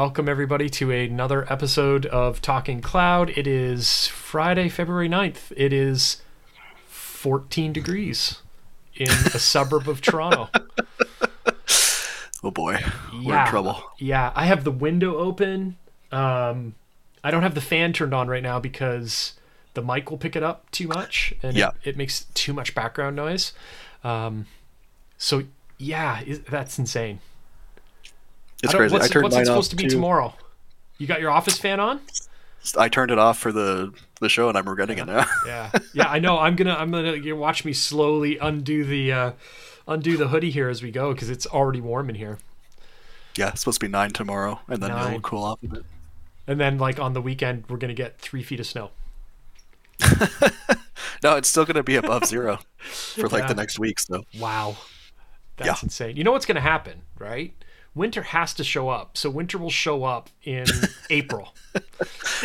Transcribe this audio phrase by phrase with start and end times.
[0.00, 3.30] welcome everybody to another episode of Talking Cloud.
[3.30, 5.50] It is Friday, February 9th.
[5.56, 6.22] It is
[6.86, 8.40] 14 degrees
[8.94, 10.50] in a suburb of Toronto.
[12.44, 12.78] Oh boy,
[13.24, 13.82] we're in trouble.
[13.98, 15.76] Yeah, I have the window open.
[16.12, 16.76] Um,
[17.24, 19.32] I don't have the fan turned on right now because
[19.74, 21.70] the mic will pick it up too much and Yeah.
[21.82, 23.54] it, it makes too much background noise.
[24.04, 24.46] Um,
[25.18, 25.42] so
[25.78, 27.18] yeah, that's insane.
[28.62, 28.92] It's crazy.
[28.92, 29.90] What's, I turned what's it supposed to be too.
[29.90, 30.34] tomorrow?
[30.98, 32.00] You got your office fan on?
[32.76, 35.24] I turned it off for the the show, and I'm regretting it now.
[35.46, 36.38] Yeah, yeah, I know.
[36.38, 39.32] I'm gonna, I'm gonna you watch me slowly undo the, uh,
[39.86, 42.38] undo the hoodie here as we go because it's already warm in here.
[43.36, 45.06] yeah, it's supposed to be nine tomorrow, and then Nine.
[45.08, 45.84] it'll cool off a bit.
[46.48, 48.90] And then like on the weekend, we're gonna get three feet of snow.
[51.22, 53.48] No, it's still gonna be above zero for like Yeah.
[53.48, 53.98] the next week.
[53.98, 54.76] So Wow,
[55.56, 55.86] that's Yeah.
[55.86, 56.16] insane.
[56.16, 57.52] You know what's gonna happen, right?
[57.98, 60.64] Winter has to show up, so winter will show up in
[61.10, 61.54] April.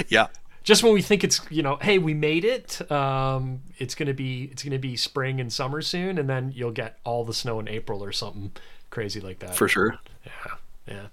[0.09, 0.27] yeah,
[0.63, 2.91] Just when we think it's, you know, hey, we made it.
[2.91, 6.97] Um, it's gonna be, it's gonna be spring and summer soon, and then you'll get
[7.05, 8.51] all the snow in April or something
[8.89, 9.55] crazy like that.
[9.55, 9.97] for sure.
[10.25, 10.53] Yeah.
[10.87, 11.07] Yeah.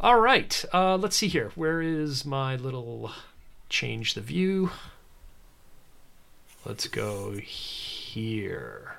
[0.00, 0.64] All right.
[0.72, 1.50] Uh, let's see here.
[1.54, 3.10] Where is my little
[3.68, 4.70] change the view?
[6.64, 8.96] Let's go here.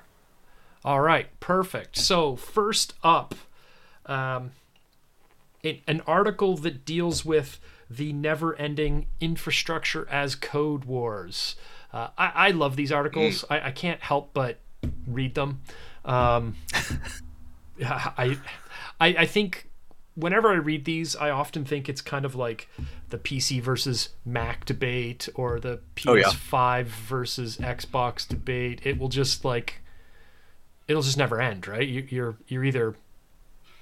[0.84, 1.28] All right.
[1.40, 1.96] Perfect.
[1.98, 3.34] So, first up,
[4.06, 4.52] um,
[5.86, 11.56] an article that deals with the never ending infrastructure as code wars.
[11.92, 13.44] Uh, I, I love these articles.
[13.48, 14.58] I, I can't help but
[15.06, 15.62] read them.
[16.04, 16.56] Um,
[17.84, 18.38] I,
[19.00, 19.68] I, I think
[20.14, 22.68] whenever I read these, I often think it's kind of like
[23.10, 26.24] the PC versus Mac debate or the Oh, yeah.
[26.24, 28.80] PS5 versus Xbox debate.
[28.84, 29.80] It will just like,
[30.88, 31.86] it'll just never end, right?
[31.86, 32.94] You, you're you're either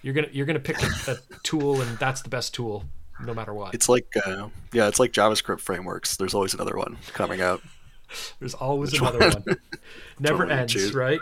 [0.04, 2.84] you're gonna you're gonna pick a, a tool and that's the best tool,
[3.25, 3.75] no matter what.
[3.75, 6.19] It's like uh, yeah, it's like JavaScript frameworks.
[6.19, 7.62] There's always another one coming out.
[8.38, 9.42] There's always Which another one?
[9.44, 9.56] one.
[10.20, 11.20] Never one ends, right?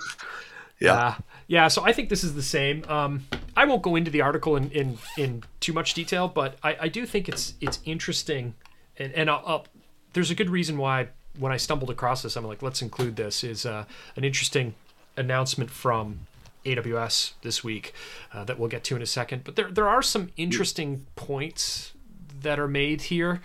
[0.81, 1.15] Yeah,
[1.47, 1.69] yeah.
[1.69, 2.85] So I think this is the same.
[2.89, 3.25] Um,
[3.57, 6.89] I won't go into the article in, in, in too much detail, but I, I
[6.89, 8.55] do think it's it's interesting,
[8.99, 9.67] and and I'll, I'll,
[10.13, 13.45] there's a good reason why when I stumbled across this, I'm like, let's include this.
[13.45, 13.85] Is uh,
[14.17, 14.75] an interesting
[15.17, 16.27] announcement from
[16.65, 17.93] AWS this week
[18.33, 19.45] uh, that we'll get to in a second.
[19.45, 21.93] But there there are some interesting points
[22.41, 23.41] that are made here.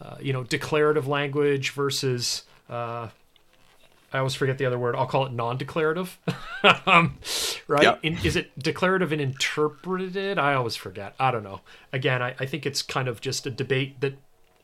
[0.00, 3.08] Uh, you know, declarative language versus uh,
[4.12, 4.96] I always forget the other word.
[4.96, 6.18] I'll call it non-declarative.
[6.86, 7.18] um,
[7.66, 7.82] right?
[7.82, 7.96] Yeah.
[8.02, 10.38] In, is it declarative and interpreted?
[10.38, 11.14] I always forget.
[11.20, 11.60] I don't know.
[11.92, 14.16] Again, I, I think it's kind of just a debate that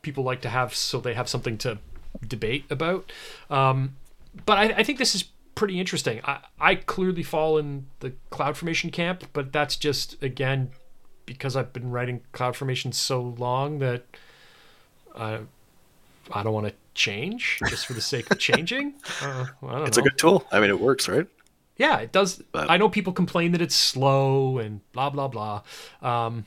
[0.02, 1.78] people like to have so they have something to
[2.26, 3.12] debate about.
[3.50, 3.96] Um,
[4.46, 6.20] but I, I think this is pretty interesting.
[6.24, 10.70] I, I clearly fall in the CloudFormation camp, but that's just, again,
[11.26, 14.04] because I've been writing CloudFormation so long that
[15.16, 15.40] I,
[16.32, 18.94] I don't want to change just for the sake of changing.
[19.20, 20.02] Uh, it's know.
[20.02, 20.46] a good tool.
[20.50, 21.26] I mean, it works, right?
[21.76, 22.42] Yeah, it does.
[22.52, 25.62] But- I know people complain that it's slow and blah blah blah.
[26.02, 26.46] Um,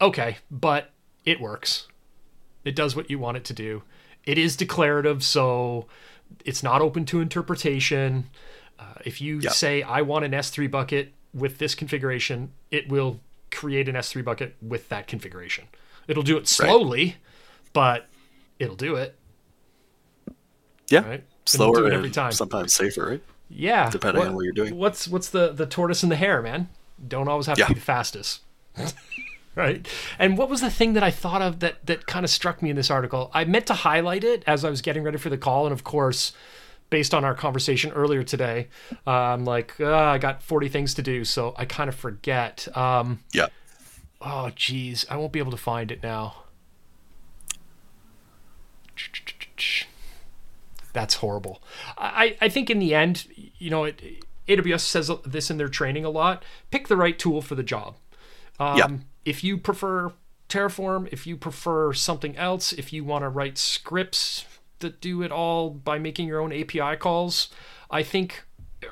[0.00, 0.90] okay, but
[1.24, 1.88] it works.
[2.64, 3.82] It does what you want it to do.
[4.24, 5.86] It is declarative, so
[6.44, 8.24] it's not open to interpretation.
[8.78, 9.50] Uh, if you Yeah.
[9.50, 13.20] say I want an S3 bucket with this configuration, it will
[13.50, 15.66] create an S3 bucket with that configuration.
[16.08, 17.16] It'll do it slowly,
[17.72, 18.08] but
[18.58, 19.16] it'll do it.
[20.88, 21.24] Yeah, Right?
[21.46, 22.32] Slower it every time.
[22.32, 23.22] sometimes safer, right?
[23.48, 24.76] Yeah, depending on what you're doing.
[24.76, 26.68] What's what's the the tortoise and the hare, man?
[27.06, 27.66] Don't always have Yeah.
[27.66, 28.40] to be the fastest,
[29.54, 29.86] right?
[30.18, 32.70] And what was the thing that I thought of that that kind of struck me
[32.70, 33.30] in this article?
[33.34, 35.84] I meant to highlight it as I was getting ready for the call, and of
[35.84, 36.32] course,
[36.88, 38.68] based on our conversation earlier today,
[39.06, 42.68] uh, I'm like, uh, I got 40 things to do, so I kind of forget.
[42.76, 43.48] Um, Yeah,
[44.20, 46.44] oh, geez, I won't be able to find it now.
[50.92, 51.62] That's horrible.
[51.96, 53.26] I, I think in the end,
[53.58, 56.44] you know, it, AWS says this in their training a lot.
[56.70, 57.96] Pick the right tool for the job.
[58.58, 58.88] Um, Yeah.
[59.24, 60.12] If you prefer
[60.48, 64.44] Terraform, if you prefer something else, if you want to write scripts
[64.80, 67.48] that do it all by making your own API calls,
[67.90, 68.42] I think,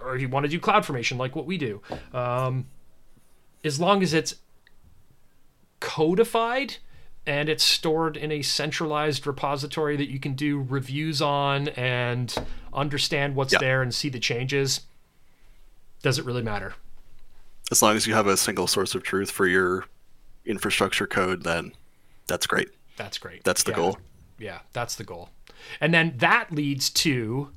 [0.03, 1.81] or you want to do CloudFormation like what we do,
[2.13, 2.67] um,
[3.65, 4.35] as long as it's
[5.81, 6.77] codified
[7.27, 12.35] and it's stored in a centralized repository that you can do reviews on and
[12.73, 13.59] understand what's Yeah.
[13.59, 14.83] there and see the changes,
[16.03, 16.75] does it really matter?
[17.71, 19.85] as long as you have a single source of truth for your
[20.49, 21.73] infrastructure code, then
[22.27, 22.69] that's great.
[22.97, 23.45] That's great.
[23.45, 23.77] That's the Yeah.
[23.77, 23.99] goal.
[24.39, 25.31] Yeah, that's the goal.
[25.81, 27.51] And then that leads to,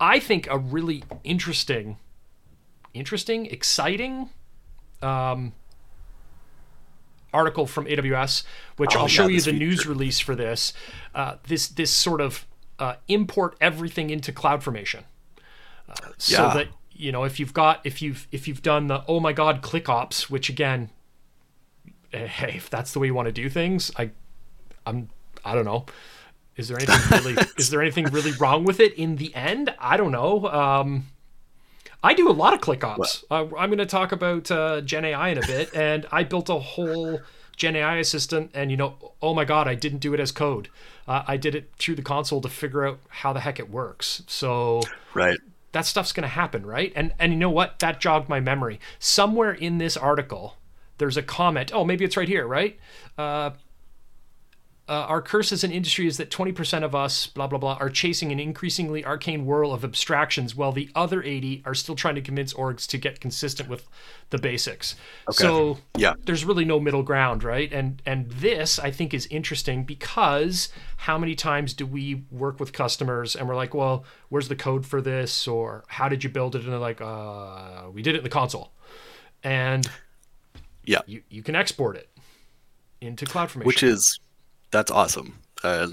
[0.00, 1.98] I think, a really interesting,
[2.94, 4.30] interesting, exciting
[5.02, 5.52] um,
[7.32, 8.44] article from AWS,
[8.76, 10.72] which Oh, I'll show yeah, you this the news release for this.
[11.14, 12.46] Uh, this this sort of
[12.78, 15.04] uh, import everything into CloudFormation,
[15.88, 16.54] uh, so Yeah.
[16.54, 19.62] that you know if you've got if you've if you've done the oh my god
[19.62, 20.90] click ops, which again,
[22.12, 24.10] hey, if that's the way you want to do things, I,
[24.84, 25.08] I'm
[25.44, 25.86] I don't know.
[26.56, 29.74] Is there anything really is there anything really wrong with it in the end?
[29.78, 30.46] I don't know.
[30.48, 31.06] Um,
[32.02, 33.24] I do a lot of click ops.
[33.30, 36.48] Uh, I'm going to talk about uh, Gen AI in a bit, and I built
[36.48, 37.22] a whole
[37.56, 40.68] Gen AI assistant, and you know, oh my god, I didn't do it as code.
[41.08, 44.22] Uh, I did it through the console to figure out how the heck it works.
[44.26, 44.82] So
[45.14, 45.38] Right.
[45.72, 46.92] that stuff's going to happen, right?
[46.94, 47.78] And and you know what?
[47.78, 48.78] That jogged my memory.
[48.98, 50.55] Somewhere in this article,
[50.98, 51.70] there's a comment.
[51.74, 52.78] Oh, maybe it's right here, right?
[53.18, 53.50] Uh,
[54.88, 57.90] uh, our curse as an industry is that 20% of us, blah, blah, blah, are
[57.90, 62.20] chasing an increasingly arcane whirl of abstractions while the other 80 are still trying to
[62.20, 63.88] convince orgs to get consistent with
[64.30, 64.94] the basics.
[65.32, 66.14] So Yeah.
[66.24, 67.72] there's really no middle ground, right?
[67.72, 72.72] And and this I think is interesting because how many times do we work with
[72.72, 76.54] customers and we're like, well, where's the code for this, or how did you build
[76.54, 76.62] it?
[76.62, 78.70] And they're like, uh, we did it in the console,
[79.42, 79.84] and
[80.86, 81.00] Yeah.
[81.06, 82.08] you you can export it
[83.00, 84.18] into CloudFormation, Which is
[84.70, 85.38] that's awesome.
[85.62, 85.88] Uh,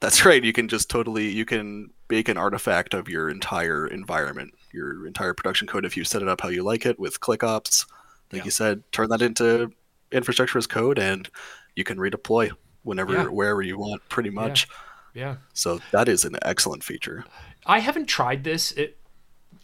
[0.00, 0.42] that's right.
[0.42, 5.34] You can just totally you can bake an artifact of your entire environment, your entire
[5.34, 7.86] production code if you set it up how you like it with ClickOps.
[8.32, 8.44] Like Yeah.
[8.46, 9.72] you said, turn that into
[10.12, 11.28] infrastructure as code, and
[11.76, 12.50] you can redeploy
[12.82, 13.24] whenever Yeah.
[13.26, 14.66] wherever you want, pretty much.
[15.14, 15.36] yeah.
[15.52, 17.24] So that is an excellent feature.
[17.66, 18.72] I haven't tried this.
[18.72, 18.96] It,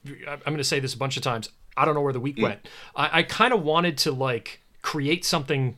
[0.06, 1.48] I'm going to say this a bunch of times.
[1.76, 2.42] I don't know where the week mm.
[2.42, 2.68] went.
[2.94, 5.76] I, I kind of wanted to like create something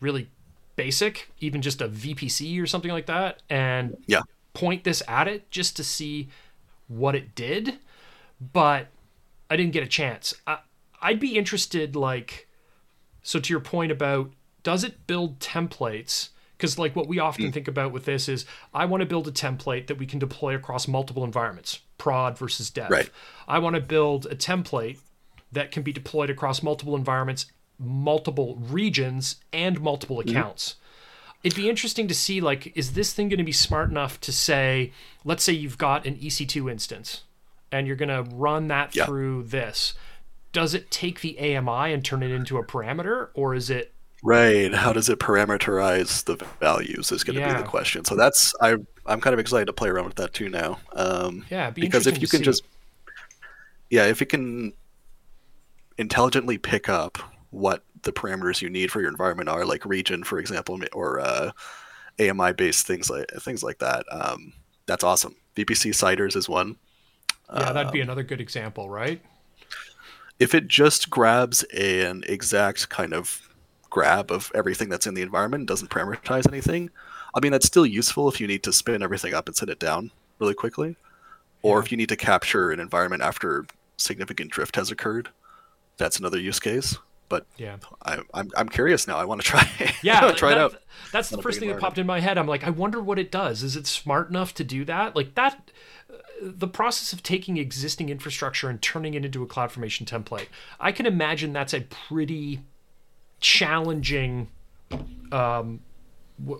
[0.00, 0.28] really
[0.76, 4.22] basic, even just a VPC or something like that, and Yeah.
[4.52, 6.28] point this at it just to see
[6.88, 7.78] what it did.
[8.52, 8.88] But
[9.48, 10.34] I didn't get a chance.
[10.46, 10.58] I,
[11.00, 12.48] I'd be interested, like,
[13.22, 14.32] so to your point about
[14.62, 16.30] does it build templates?
[16.56, 17.52] Because like what we often mm.
[17.52, 20.54] think about with this is I want to build a template that we can deploy
[20.54, 22.90] across multiple environments, prod versus dev.
[22.90, 23.10] Right.
[23.46, 24.98] I want to build a template
[25.54, 27.46] that can be deployed across multiple environments,
[27.78, 30.76] multiple regions, and multiple accounts.
[31.42, 34.32] It'd be interesting to see like, is this thing going to be smart enough to
[34.32, 34.92] say,
[35.24, 37.22] let's say you've got an EC2 instance
[37.72, 39.04] and you're going to run that Yeah.
[39.06, 39.94] through this.
[40.52, 43.90] Does it take the AMI and turn it into a parameter, or is it
[44.22, 44.72] Right.
[44.72, 48.06] How does it parameterize the values is going to be the question.
[48.06, 50.78] So that's I I'm kind of excited to play around with that too now.
[50.94, 52.44] Um, Yeah, be because if you can see.
[52.44, 52.62] just
[53.90, 54.72] yeah, if it can
[55.98, 57.18] intelligently pick up
[57.50, 61.52] what the parameters you need for your environment are, like region, for example, or uh,
[62.20, 64.04] AMI based things like things like that.
[64.10, 64.52] Um,
[64.86, 65.36] that's awesome.
[65.56, 66.76] VPC CIDRs is one.
[67.56, 69.20] yeah, that'd Um, be another good example, right?
[70.38, 73.48] if it just grabs an exact kind of
[73.90, 76.90] grab of everything that's in the environment doesn't parameterize anything,
[77.34, 79.78] I mean that's still useful if you need to spin everything up and set it
[79.78, 80.96] down really quickly,
[81.62, 81.84] or Yeah.
[81.84, 83.66] if you need to capture an environment after
[83.98, 85.30] significant drift has occurred.
[85.96, 86.98] That's another use case.
[87.28, 87.76] But Yeah.
[88.04, 89.16] I, I'm I'm curious now.
[89.16, 89.68] I want to try.
[90.02, 90.76] Yeah, try it out.
[91.12, 92.36] That's the first thing that popped in my head.
[92.36, 93.62] I'm like, I wonder what it does.
[93.62, 95.16] Is it smart enough to do that?
[95.16, 95.70] Like that,
[96.12, 100.48] uh, the process of taking existing infrastructure and turning it into a CloudFormation template.
[100.78, 102.60] I can imagine that's a pretty
[103.40, 104.48] challenging.
[105.32, 105.80] Um,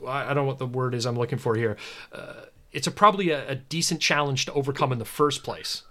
[0.07, 1.76] I I don't know what the word is I'm looking for here.
[2.12, 5.83] Uh, it's a probably a, a decent challenge to overcome in the first place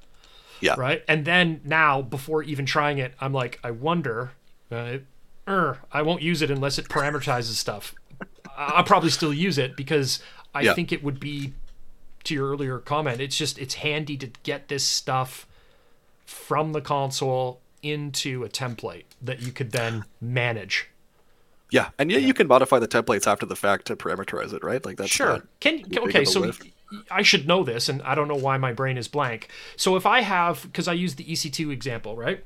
[0.63, 0.75] Yeah.
[0.77, 1.03] right?
[1.07, 4.31] And then now, before even trying it, I'm like, I wonder.
[4.71, 4.99] Uh,
[5.47, 7.93] er, I won't use it unless it parameterizes stuff.
[8.57, 10.21] I'll probably still use it because
[10.55, 10.73] I Yeah.
[10.73, 11.53] think it would be,
[12.23, 15.45] to your earlier comment, it's just it's handy to get this stuff
[16.25, 20.87] from the console into a template that you could then manage.
[21.71, 24.85] Yeah, and yeah, you can modify the templates after the fact to parameterize it, right?
[24.85, 25.43] Like that's Sure.
[25.59, 26.63] Can okay, so lift.
[27.09, 29.49] I should know this, and I don't know why my brain is blank.
[29.75, 32.43] So if I have, because I used the EC2 example, right?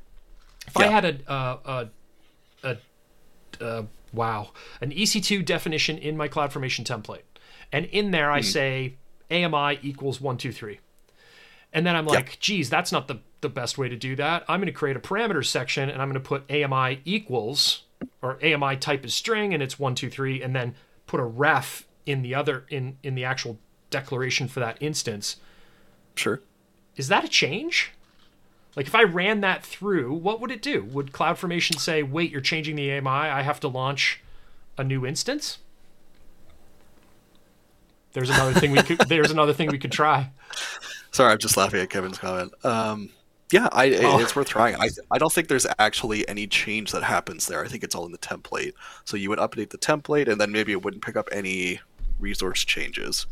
[0.68, 1.88] If I had a, uh,
[2.64, 2.78] a, a,
[3.66, 4.52] a, wow,
[4.82, 7.22] an EC2 definition in my CloudFormation template,
[7.72, 8.32] and in there.
[8.32, 8.96] I say
[9.32, 10.80] AMI equals one two three,
[11.74, 14.44] and then I'm like, geez, that's not the the best way to do that.
[14.48, 17.84] I'm going to create a parameter section, and I'm going to put AMI equals
[18.22, 20.76] or AMI type is string, and it's one two three, and then
[21.06, 25.38] put a ref in the other in in the actual declaration for that instance.
[26.16, 26.42] sure.
[26.96, 27.92] Is that a change?
[28.76, 30.84] Like if I ran that through, what would it do?
[30.86, 33.08] Would CloudFormation say, "Wait, you're changing the AMI.
[33.10, 34.22] I have to launch
[34.78, 35.60] a new instance"?
[38.14, 39.00] There's another thing we could.
[39.08, 40.32] There's another thing we could try.
[41.12, 42.54] Sorry, I'm just laughing at Kevin's comment.
[42.66, 43.10] Um,
[43.52, 44.20] Yeah, I, Oh.
[44.20, 44.76] it's worth trying.
[44.76, 47.64] I, I don't think there's actually any change that happens there.
[47.64, 48.74] I think it's all in the template.
[49.06, 51.80] So you would update the template, and then maybe it wouldn't pick up any
[52.20, 53.26] resource changes.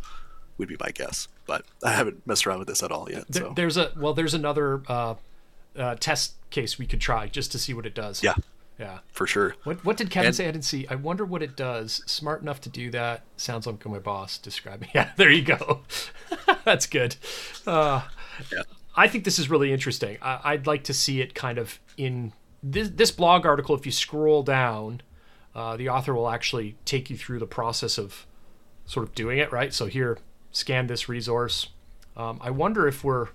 [0.57, 3.25] Would be my guess, but I haven't messed around with this at all yet.
[3.27, 5.15] There, So There's a well, there's another uh,
[5.75, 8.24] uh, test case we could try just to see what it does.
[8.24, 8.35] yeah,
[8.79, 9.00] yeah.
[9.12, 9.55] for sure.
[9.65, 10.47] What what did Kevin And- say?
[10.47, 10.88] I didn't see.
[10.88, 12.01] I wonder what it does.
[12.05, 13.24] Smart enough to do that.
[13.35, 14.89] Sounds like my boss describing.
[14.95, 15.81] Yeah, there you go.
[16.63, 17.17] That's good.
[17.67, 18.03] Uh,
[18.51, 18.62] Yeah.
[18.97, 20.17] I think this is really interesting.
[20.21, 22.31] I, I'd like to see it kind of in
[22.63, 23.75] this this blog article.
[23.75, 25.01] If you scroll down,
[25.53, 28.25] uh, the author will actually take you through the process of
[28.85, 29.51] sort of doing it.
[29.51, 29.74] Right.
[29.74, 30.17] So here,
[30.55, 31.67] scan this resource.
[32.15, 33.27] Um, I wonder if we're.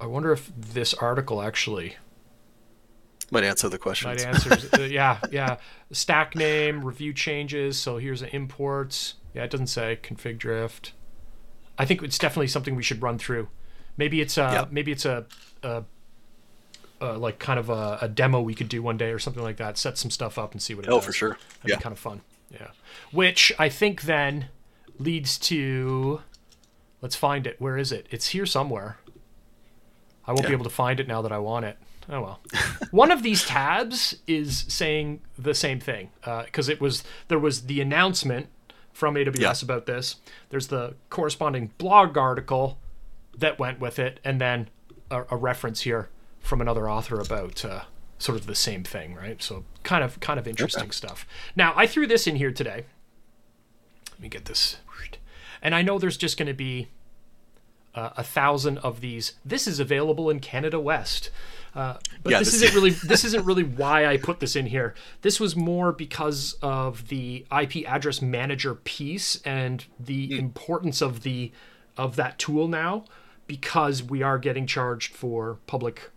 [0.00, 1.96] I wonder if this article actually
[3.32, 4.08] Might answer the question.
[4.08, 4.72] Might answers.
[4.78, 5.56] uh, yeah, yeah.
[5.90, 7.78] Stack name, review changes.
[7.78, 9.14] So here's the imports.
[9.34, 10.92] Yeah, it doesn't say config drift.
[11.76, 13.48] I think it's definitely something we should run through.
[13.96, 14.64] Maybe it's a Yeah.
[14.70, 15.26] maybe it's a,
[15.64, 15.82] a,
[17.00, 19.56] a like kind of a, a demo we could do one day or something like
[19.58, 19.76] that.
[19.78, 21.06] Set some stuff up and see what it oh, does.
[21.06, 21.30] for sure.
[21.30, 21.76] That'd Yeah.
[21.76, 22.20] be kind of fun.
[22.52, 22.68] Yeah.
[23.10, 24.48] Which I think then
[24.98, 26.20] leads to
[27.02, 27.60] let's find it.
[27.60, 28.06] Where is it?
[28.10, 28.98] It's here somewhere.
[30.26, 31.78] I won't be able to find it now that I want it.
[32.10, 32.40] Oh well.
[32.90, 36.10] One of these tabs is saying the same thing
[36.44, 38.48] because it was there was the announcement
[38.92, 39.54] from AWS Yeah.
[39.62, 40.16] about this.
[40.50, 42.78] There's the corresponding blog article
[43.36, 44.68] that went with it, and then
[45.10, 46.08] a, a reference here
[46.40, 47.82] from another author about uh,
[48.18, 49.40] sort of the same thing, right?
[49.42, 51.26] So kind of kind of interesting stuff.
[51.56, 52.84] Now I threw this in here today.
[54.18, 54.78] Let me get this,
[55.62, 56.88] and I know there's just going to be
[57.94, 59.34] uh, a thousand of these.
[59.44, 61.30] This is available in Canada West.
[61.74, 64.66] Uh, but Yeah, this, this- isn't really this isn't really why I put this in
[64.66, 64.94] here.
[65.22, 71.52] This was more because of the IP address manager piece and the importance of the
[71.96, 73.04] of that tool now,
[73.46, 76.10] because we are getting charged for public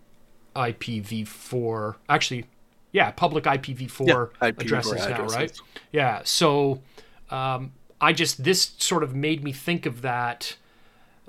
[0.56, 1.96] IPv4.
[2.10, 2.46] Actually,
[2.92, 5.60] yeah, public IPv4 Yeah, IPv4 addresses, now, right?
[5.92, 6.22] Yeah.
[6.24, 6.82] So
[7.30, 10.56] um, I just this sort of made me think of that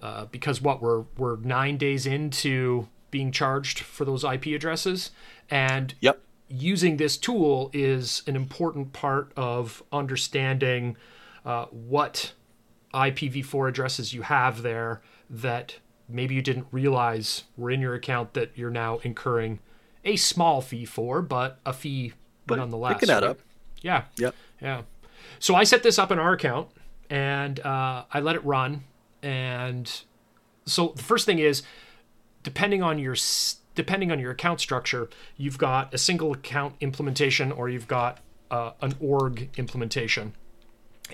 [0.03, 5.11] uh, because what we're we're nine days into being charged for those IP addresses,
[5.51, 6.19] and Yep.
[6.49, 10.97] using this tool is an important part of understanding
[11.45, 12.33] uh, what
[12.95, 15.77] IPv4 addresses you have there that
[16.09, 19.59] maybe you didn't realize were in your account that you're now incurring
[20.05, 22.13] a small fee for, but a fee
[22.47, 22.99] But nonetheless.
[23.01, 23.31] can add right?
[23.31, 23.39] up.
[23.83, 24.05] Yeah.
[24.19, 24.35] Yep.
[24.61, 24.83] Yeah.
[25.39, 26.69] So I set this up in our account
[27.11, 28.85] and uh, I let it run.
[29.23, 29.91] And
[30.67, 31.63] so the first thing is,
[32.43, 33.17] depending on your
[33.75, 38.19] depending on your account structure, you've got a single account implementation or you've got
[38.51, 40.35] uh, an org implementation,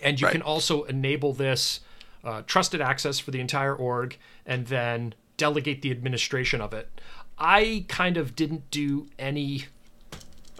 [0.02, 0.32] and you Right.
[0.32, 1.80] can also enable this
[2.25, 7.00] uh, trusted access for the entire org and then delegate the administration of it.
[7.38, 9.66] I kind of didn't do any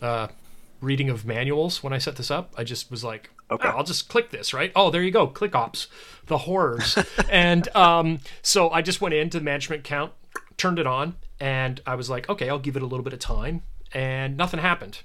[0.00, 0.29] uh,
[0.81, 2.55] reading of manuals when I set this up.
[2.57, 3.69] I just was like, Okay.
[3.69, 4.73] "Oh, I'll just click this, right?
[4.76, 5.88] Oh, there you go, click ops,
[6.26, 6.99] the horrors.
[7.31, 10.12] and um, so I just went into the management account,
[10.57, 13.19] turned it on, and I was like, okay, I'll give it a little bit of
[13.19, 13.62] time,
[13.93, 15.00] and nothing happened.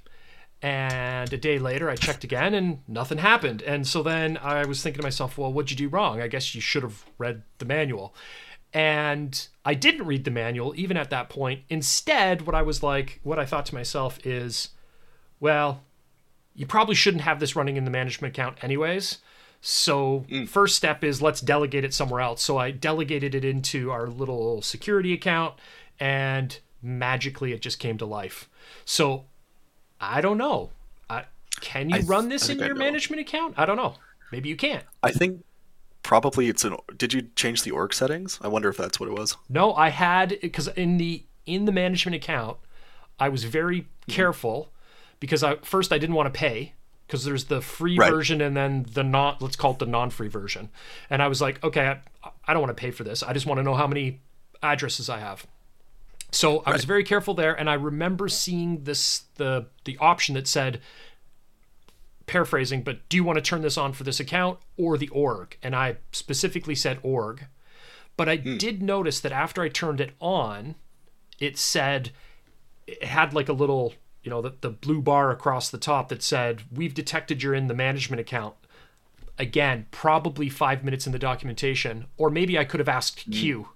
[0.61, 3.61] And a day later, I checked again, and nothing happened.
[3.63, 6.21] And so then I was thinking to myself, well, what'd you do wrong?
[6.21, 8.15] I guess you should have read the manual.
[8.73, 11.63] And I didn't read the manual even at that point.
[11.69, 14.69] Instead, what I was like, what I thought to myself is,
[15.39, 15.83] well,
[16.55, 19.19] you probably shouldn't have this running in the management account anyways.
[19.61, 22.41] So, first step is let's delegate it somewhere else.
[22.41, 25.55] So, I delegated it into our little security account
[25.99, 28.49] and magically it just came to life.
[28.83, 29.25] So,
[30.01, 30.71] I don't know.
[31.09, 31.25] I,
[31.61, 33.53] can you th- run this in your management account?
[33.57, 33.95] I don't know.
[34.33, 34.83] Maybe you can't.
[35.01, 35.45] I think
[36.01, 36.75] probably it's an.
[36.97, 38.39] Did you change the org settings?
[38.41, 39.37] I wonder if that's what it was.
[39.47, 42.57] No, I had because in the in the management account,
[43.19, 44.11] I was very Mm-hmm.
[44.15, 44.72] careful
[45.23, 46.73] because I first I didn't want to pay
[47.07, 48.11] because there's the free Right.
[48.11, 50.69] version and then the not let's call it the non-free version,
[51.09, 53.23] and I was like, okay, I, I don't want to pay for this.
[53.23, 54.19] I just want to know how many
[54.61, 55.47] addresses I have.
[56.33, 60.45] So I was very careful there, and I remember seeing this the the option that
[60.45, 60.81] said
[62.25, 65.55] paraphrasing, but do you want to turn this on for this account or the org?
[65.63, 67.45] And I specifically said org.
[68.17, 68.57] But I hmm.
[68.57, 70.75] did notice that after I turned it on,
[71.39, 72.11] it said
[72.87, 76.23] it had like a little, you know, the, the blue bar across the top that
[76.23, 78.55] said, We've detected you're in the management account.
[79.37, 83.69] Again, probably five minutes in the documentation, or maybe I could have asked Q.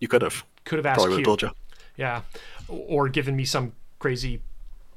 [0.00, 0.44] You could have.
[0.64, 1.36] Could have asked Probably Q.
[1.42, 1.50] you.
[1.96, 2.22] Yeah.
[2.68, 4.40] Or given me some crazy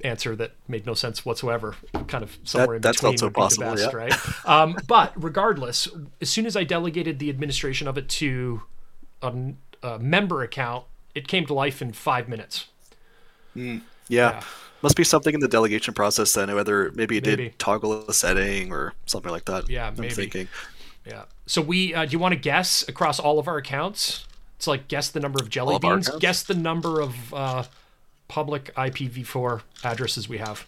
[0.03, 1.75] answer that made no sense whatsoever.
[2.07, 3.97] Kind of somewhere in that's between also would be possible, the best, yeah.
[3.97, 4.45] right?
[4.45, 5.87] Um, but regardless,
[6.21, 8.63] as soon as I delegated the administration of it to
[9.21, 10.85] a, uh, member account,
[11.15, 12.67] it came to life in five minutes.
[14.09, 14.31] Yeah.
[14.31, 14.43] Yeah.
[14.81, 17.43] Must be something in the delegation process then, whether maybe it Maybe.
[17.49, 19.69] did toggle a setting or something like that.
[19.69, 20.13] Yeah, I'm maybe.
[20.13, 20.47] thinking.
[21.05, 21.23] Yeah.
[21.47, 24.25] So we uh, do you want to guess across all of our accounts?
[24.55, 26.07] It's like guess the number of jelly All beans.
[26.07, 26.21] accounts?
[26.21, 27.63] Guess the number of uh,
[28.29, 30.65] public IPv4 addresses we have.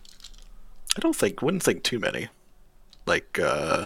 [0.97, 2.27] I don't think wouldn't think too many.
[3.05, 3.85] Like uh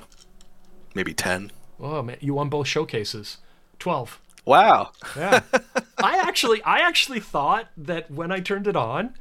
[0.96, 1.52] maybe ten.
[1.80, 3.38] Oh man, you won both showcases.
[3.78, 4.20] Twelve.
[4.44, 4.92] Wow.
[5.16, 5.42] Yeah.
[6.04, 9.16] I actually, I actually thought that when I turned it on,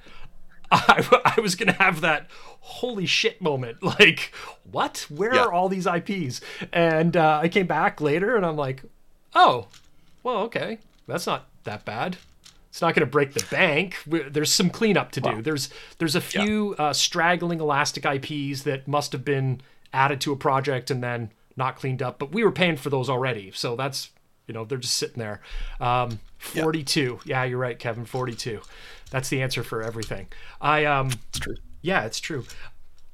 [0.74, 2.26] I, I was gonna have that
[2.60, 3.78] holy shit moment.
[3.82, 4.32] Like,
[4.70, 5.06] what?
[5.08, 5.44] Where Yeah.
[5.44, 6.40] are all these IPs?
[6.72, 8.82] And uh, I came back later, and I'm like,
[9.34, 9.68] oh,
[10.22, 12.16] well, okay, that's not that bad.
[12.70, 13.98] It's not going to break the bank.
[14.06, 15.42] There's some cleanup to do.
[15.42, 19.60] There's there's a few uh, straggling Elastic IPs that must have been
[19.92, 23.08] added to a project and then not cleaned up, but we were paying for those
[23.08, 24.10] already, so that's
[24.48, 25.40] you know they're just sitting there.
[25.80, 27.20] Um, 42.
[27.24, 27.44] Yeah.
[27.44, 28.04] you're right, Kevin.
[28.04, 28.60] 42.
[29.14, 30.26] That's the answer for everything.
[30.60, 31.54] I um It's true.
[31.82, 32.44] yeah, it's true.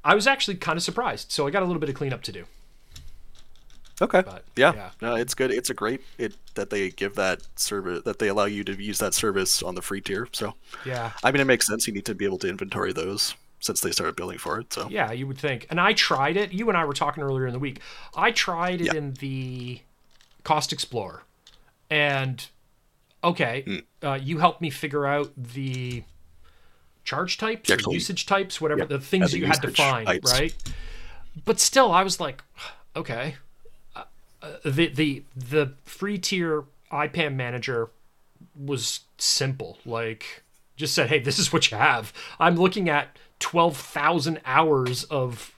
[0.03, 2.31] I was actually kind of surprised, so I got a little bit of cleanup to
[2.31, 2.45] do.
[4.01, 4.23] Okay.
[4.25, 4.73] But, yeah.
[4.73, 4.89] yeah.
[4.99, 5.51] No, it's good.
[5.51, 8.97] It's a great it that they give that service that they allow you to use
[8.97, 10.27] that service on the free tier.
[10.31, 10.55] So
[10.85, 11.11] Yeah.
[11.23, 11.85] I mean it makes sense.
[11.85, 14.73] You need to be able to inventory those since they started billing for it.
[14.73, 15.67] So Yeah, you would think.
[15.69, 16.51] And I tried it.
[16.51, 17.79] You and I were talking earlier in the week.
[18.15, 18.95] I tried it Yeah.
[18.95, 19.81] in the
[20.43, 21.21] Cost Explorer.
[21.91, 22.47] And
[23.23, 24.05] okay, Hmm.
[24.07, 26.03] uh, you helped me figure out the
[27.03, 30.31] charge types or usage types, whatever yeah, the things you had to find, types.
[30.31, 30.53] right?
[31.45, 32.43] But still, I was like,
[32.95, 33.35] okay.
[33.95, 34.03] Uh,
[34.41, 37.89] uh, the the the free tier IPAM manager
[38.55, 39.77] was simple.
[39.85, 40.43] Like,
[40.75, 42.11] just said, hey, this is what you have.
[42.39, 45.53] I'm looking at 12,000 hours of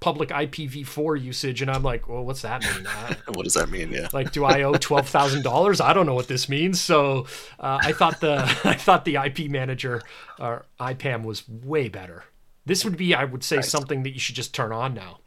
[0.00, 2.86] public IPv4 usage, and I'm like, well, what's that mean?
[2.86, 3.90] Uh, what does that mean?
[3.92, 4.08] Yeah.
[4.12, 5.80] like, do I owe twelve thousand dollars?
[5.80, 6.80] I don't know what this means.
[6.80, 7.26] So,
[7.58, 10.02] uh, I thought the I thought the IP manager
[10.38, 12.24] or IPAM was way better.
[12.66, 15.20] This would be, I would say, something that you should just turn on now,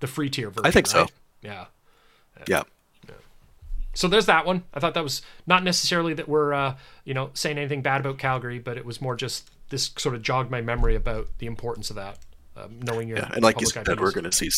[0.00, 0.66] the free tier version.
[0.66, 1.02] I think so.
[1.02, 1.12] right?
[1.42, 1.66] Yeah.
[2.48, 2.62] yeah.
[3.92, 4.62] So there's that one.
[4.72, 8.18] I thought that was not necessarily that we're uh, you know saying anything bad about
[8.18, 11.90] Calgary, but it was more just this sort of jogged my memory about the importance
[11.90, 12.18] of that,
[12.64, 13.30] um, knowing your Yeah.
[13.32, 14.00] And like you said, IPs.
[14.00, 14.50] we're gonna see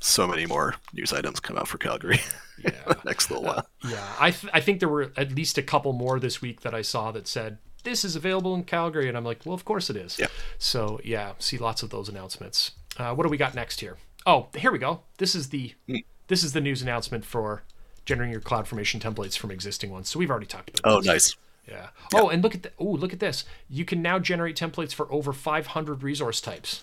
[0.00, 2.20] so many more news items come out for Calgary
[2.62, 2.70] Yeah.
[3.04, 3.66] next little while.
[3.88, 6.74] Yeah, I th- I think there were at least a couple more this week that
[6.74, 9.88] I saw that said this is available in Calgary, and I'm like, well, of course
[9.90, 10.18] it is.
[10.18, 10.26] Yeah.
[10.58, 12.72] So yeah, see lots of those announcements.
[12.98, 13.96] Uh, what do we got next here?
[14.26, 15.02] Oh, here we go.
[15.18, 15.96] This is the Hmm.
[16.28, 17.62] this is the news announcement for
[18.04, 20.08] generating your cloud formation templates from existing ones.
[20.08, 20.92] So we've already talked about.
[20.92, 21.06] Oh, this.
[21.06, 21.36] nice.
[21.68, 21.88] Yeah.
[22.14, 23.44] Oh, and look at the, oh, look at this.
[23.68, 26.82] You can now generate templates for over 500 resource types.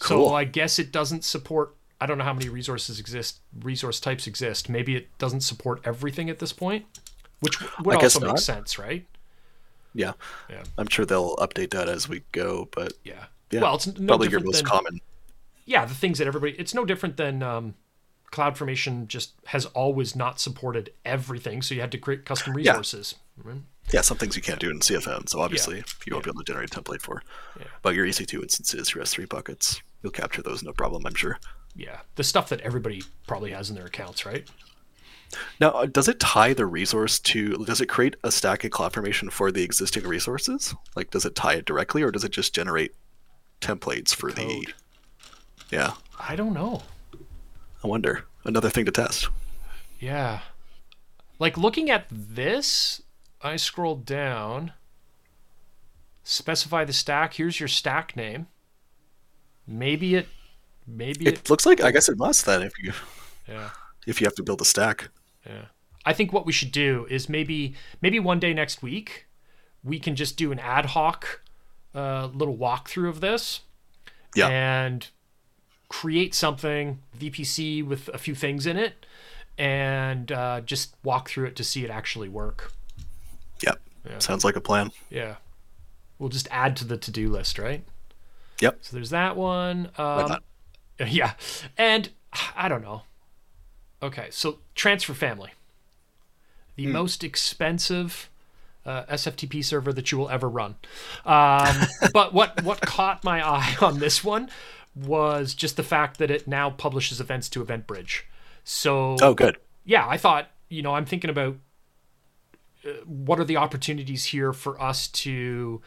[0.00, 0.28] Cool.
[0.30, 1.74] So I guess it doesn't support.
[2.00, 3.40] I don't know how many resources exist.
[3.60, 4.68] Resource types exist.
[4.68, 6.86] Maybe it doesn't support everything at this point,
[7.40, 9.06] which would I guess also make sense, right?
[9.94, 10.12] Yeah.
[10.48, 10.62] Yeah.
[10.78, 13.26] I'm sure they'll update that as we go, but Yeah.
[13.50, 13.60] yeah.
[13.60, 15.00] Well, it's no probably your different most than common.
[15.66, 16.52] yeah the things that everybody.
[16.58, 17.74] It's no different than um,
[18.32, 19.06] CloudFormation.
[19.08, 22.70] Just has always not supported everything, so you had to create custom Yeah.
[22.72, 23.16] resources.
[23.42, 23.60] right?
[23.92, 26.44] Yeah, some things you can't do in CFN, so obviously you won't be able to
[26.44, 27.22] generate a template for.
[27.82, 31.38] But your EC2 instances, your S3 buckets, you'll capture those no problem, I'm sure.
[31.74, 34.48] Yeah, the stuff that everybody probably has in their accounts, right?
[35.60, 37.64] Now, uh, does it tie the resource to?
[37.64, 40.74] Does it create a stack in CloudFormation for the existing resources?
[40.96, 42.94] Like, does it tie it directly, or does it just generate
[43.60, 44.42] templates for the?
[44.42, 44.74] code.
[45.70, 46.82] Yeah, I don't know.
[47.84, 48.24] I wonder.
[48.44, 49.28] Another thing to test.
[49.98, 50.40] Yeah.
[51.38, 53.02] Like looking at this,
[53.40, 54.72] I scroll down.
[56.24, 57.34] Specify the stack.
[57.34, 58.48] Here's your stack name.
[59.70, 60.26] Maybe it
[60.86, 62.92] maybe it, It looks like I guess it must then if you
[63.48, 63.70] yeah.
[64.06, 65.08] if you have to build a stack.
[65.46, 65.66] Yeah.
[66.04, 69.26] I think what we should do is maybe maybe one day next week
[69.84, 71.42] we can just do an ad hoc
[71.94, 73.60] uh, little walkthrough of this
[74.34, 74.48] Yeah.
[74.48, 75.06] and
[75.88, 79.06] create something VPC with a few things in it
[79.58, 82.72] and uh, just walk through it to see it actually work.
[83.62, 83.80] Yep.
[84.08, 84.18] Yeah.
[84.18, 84.90] Sounds like a plan.
[85.10, 85.36] Yeah.
[86.18, 87.84] We'll just add to the to-do list, right?
[88.60, 88.78] Yep.
[88.82, 89.90] So there's that one.
[89.98, 90.38] Um,
[91.06, 91.32] yeah.
[91.76, 92.10] And
[92.56, 93.02] I don't know.
[94.02, 95.52] Okay, so transfer family.
[96.76, 96.92] The Hmm.
[96.92, 98.30] most expensive
[98.86, 100.76] uh, SFTP server that you will ever run.
[101.26, 104.48] Um, but what what caught my eye on this one
[104.94, 108.22] was just the fact that it now publishes events to EventBridge.
[108.64, 109.58] So Oh, good.
[109.84, 111.56] yeah, I thought, you know, I'm thinking about
[112.86, 115.82] uh, what are the opportunities here for us to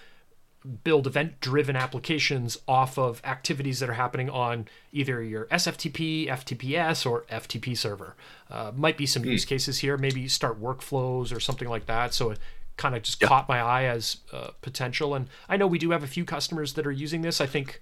[0.83, 7.05] build event driven applications off of activities that are happening on either your SFTP, FTPS,
[7.09, 8.15] or FTP server.
[8.49, 9.97] Uh, might be some use cases here.
[9.97, 12.13] Maybe start workflows or something like that.
[12.13, 12.39] So it
[12.77, 15.13] kind of just caught my eye as uh, potential.
[15.13, 17.41] And I know we do have a few customers that are using this.
[17.41, 17.81] I think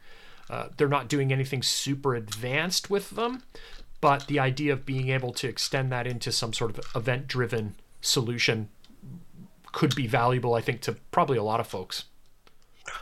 [0.50, 3.44] uh, they're not doing anything super advanced with them,
[4.02, 7.76] but the idea of being able to extend that into some sort of event driven
[8.02, 8.70] solution
[9.72, 12.06] could be valuable, I think, to probably a lot of folks.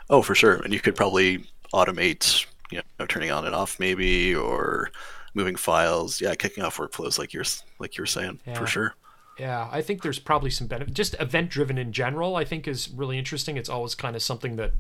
[0.09, 0.55] Oh, for sure.
[0.55, 4.91] And you could probably automate, you know, turning on and off maybe, or
[5.33, 6.19] moving files.
[6.21, 7.45] Yeah, kicking off workflows like you're
[7.79, 8.53] like you're saying Yeah.
[8.55, 8.95] for sure.
[9.37, 10.93] Yeah, I think there's probably some benefit.
[10.93, 13.55] Just event driven in general, I think is really interesting.
[13.55, 14.73] It's always kind of something that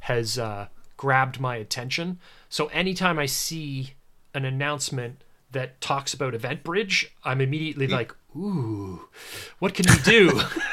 [0.00, 0.66] has uh,
[0.98, 2.18] grabbed my attention.
[2.50, 3.94] So anytime I see
[4.34, 9.08] an announcement that talks about Event Bridge, I'm immediately like, ooh,
[9.60, 10.40] what can we do?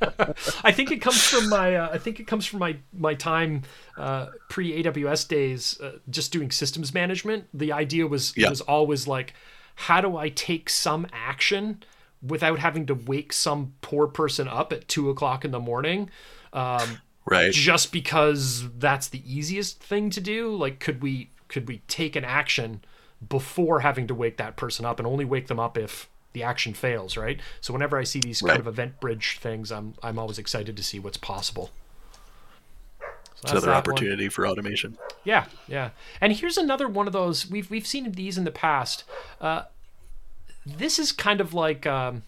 [0.64, 3.62] I think it comes from my uh, I think it comes from my my time
[3.96, 7.46] uh, pre AWS days, uh, just doing systems management.
[7.54, 8.48] The idea was Yeah.
[8.48, 9.34] was always like,
[9.74, 11.82] how do I take some action
[12.22, 16.10] without having to wake some poor person up at two o'clock in the morning?
[16.52, 17.52] Um, Right.
[17.52, 22.24] just because that's the easiest thing to do like could we could we take an
[22.24, 22.82] action
[23.28, 26.74] before having to wake that person up and only wake them up if the action
[26.74, 30.38] fails right so whenever i see these kind of event bridge things i'm i'm always
[30.38, 31.70] excited to see what's possible
[33.00, 33.06] so
[33.42, 33.78] that's Another that one.
[33.78, 34.98] opportunity for automation.
[35.24, 35.90] Yeah, yeah.
[36.20, 37.48] And here's another one of those.
[37.50, 39.04] We've we've seen these in the past.
[39.40, 39.62] Uh,
[40.66, 42.22] this is kind of like um,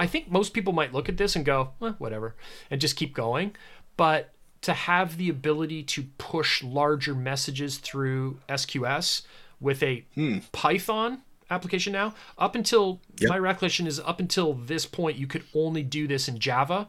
[0.00, 2.34] I think most people might look at this and go, eh, whatever,
[2.68, 3.54] and just keep going.
[3.96, 4.30] But
[4.62, 9.22] to have the ability to push larger messages through SQS
[9.60, 10.04] with a
[10.50, 13.28] Python application now, up until Yep.
[13.30, 16.88] my recollection is up until this point, you could only do this in Java.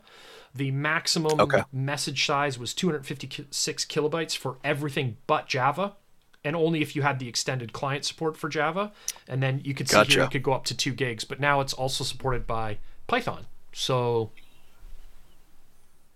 [0.53, 1.63] The maximum Okay.
[1.73, 5.95] message size was 256 kilobytes for everything but Java,
[6.43, 8.91] and only if you had the extended client support for Java.
[9.27, 10.23] And then you could see here Gotcha.
[10.23, 13.47] it could go up to two gigs, but now it's also supported by Python.
[13.73, 14.31] So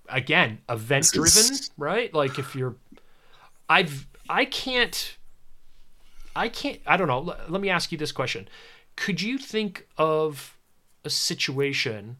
[0.08, 2.14] again, event driven, is- right?
[2.14, 2.76] Like if you're,
[3.70, 5.18] I've I can't,
[6.36, 6.80] I can't.
[6.86, 7.20] I don't know.
[7.20, 8.48] Let, let me ask you this question:
[8.96, 10.58] Could you think of
[11.06, 12.18] a situation?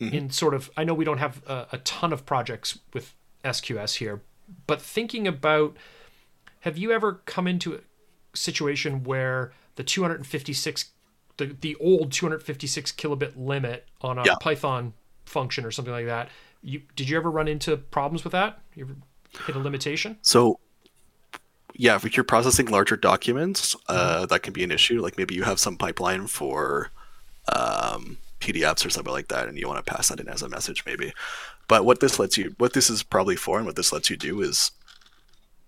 [0.00, 0.14] Mm-hmm.
[0.14, 3.14] in sort of i know we don't have a, a ton of projects with
[3.44, 4.22] sqs here
[4.66, 5.76] but thinking about
[6.60, 7.80] have you ever come into a
[8.34, 10.90] situation where the 256
[11.36, 14.36] the, the old 256 kilobit limit on a Yeah.
[14.40, 14.94] python
[15.26, 16.30] function or something like that
[16.62, 18.96] you did you ever run into problems with that you ever
[19.46, 20.58] hit a limitation So,
[21.74, 25.00] yeah, if you're processing larger documents, uh, that can be an issue.
[25.00, 26.90] Like maybe you have some pipeline for
[27.52, 30.48] um, PDFs or something like that, and you want to pass that in as a
[30.48, 31.12] message, maybe.
[31.68, 34.16] But what this lets you, what this is probably for, and what this lets you
[34.16, 34.72] do is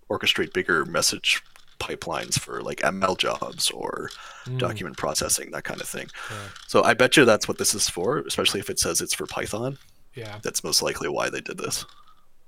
[0.09, 1.41] orchestrate bigger message
[1.79, 4.09] pipelines for like ML jobs or
[4.57, 6.07] document processing, that kind of thing.
[6.67, 9.25] So I bet you that's what this is for, especially if it says it's for
[9.25, 9.77] Python.
[10.13, 11.85] yeah That's most likely why they did this.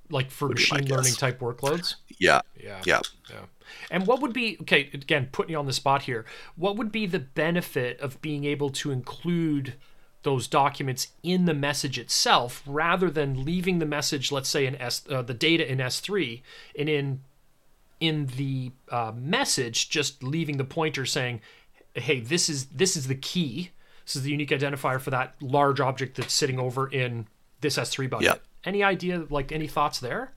[0.09, 1.17] Like for machine learning guess.
[1.17, 2.41] type workloads Yeah.
[2.61, 2.81] Yeah.
[2.85, 3.01] Yeah.
[3.29, 3.45] Yeah.
[3.89, 7.05] And what would be okay, again, putting you on the spot here, what would be
[7.05, 9.75] the benefit of being able to include
[10.23, 15.03] those documents in the message itself rather than leaving the message, let's say in S
[15.09, 16.41] uh, the data in S3
[16.77, 17.21] and in
[17.99, 21.41] in the uh, message just leaving the pointer saying,
[21.93, 23.71] "Hey, this is this is the key.
[24.03, 27.27] This is the unique identifier for that large object that's sitting over in
[27.61, 28.35] this S3 bucket." Yeah.
[28.65, 30.33] Any idea like any thoughts there?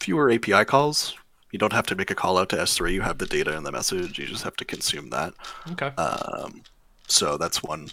[0.00, 1.16] fewer API calls.
[1.52, 2.92] You don't have to make a call out to S3.
[2.92, 4.18] You have the data in the message.
[4.18, 5.34] You just have to consume that.
[5.72, 5.88] Okay.
[5.88, 6.62] Um,
[7.06, 7.88] so that's one.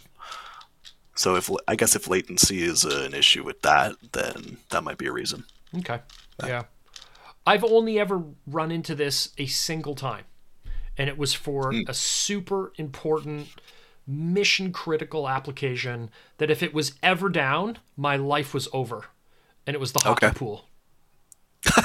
[1.15, 5.07] So if I guess if latency is an issue with that, then that might be
[5.07, 5.43] a reason.
[5.79, 5.99] Okay.
[6.45, 6.63] Yeah.
[7.45, 10.25] I've only ever run into this a single time.
[10.97, 11.81] And it was for hmm.
[11.87, 13.49] a super important
[14.05, 19.05] mission critical application that if it was ever down, my life was over.
[19.67, 20.33] And it was the hockey Okay.
[20.37, 20.65] pool.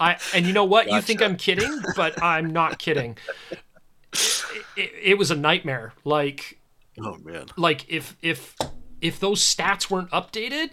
[0.00, 0.90] I and you know what?
[0.90, 3.18] You think I'm kidding, but I'm not kidding.
[4.12, 5.92] It, it, it was a nightmare.
[6.04, 6.58] Like
[7.02, 7.46] Oh man.
[7.56, 8.56] like if if
[9.00, 10.70] if those stats weren't updated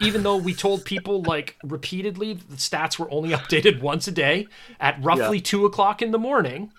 [0.00, 4.48] even though we told people like repeatedly the stats were only updated once a day
[4.78, 5.42] at roughly Yeah.
[5.42, 6.72] two o'clock in the morning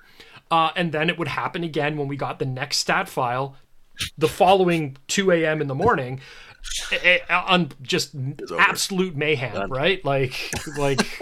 [0.51, 3.57] uh, and then it would happen again when we got the next stat file
[4.17, 6.21] the following 2 a.m in the morning
[7.29, 8.15] on just
[8.59, 11.21] absolute mayhem right like like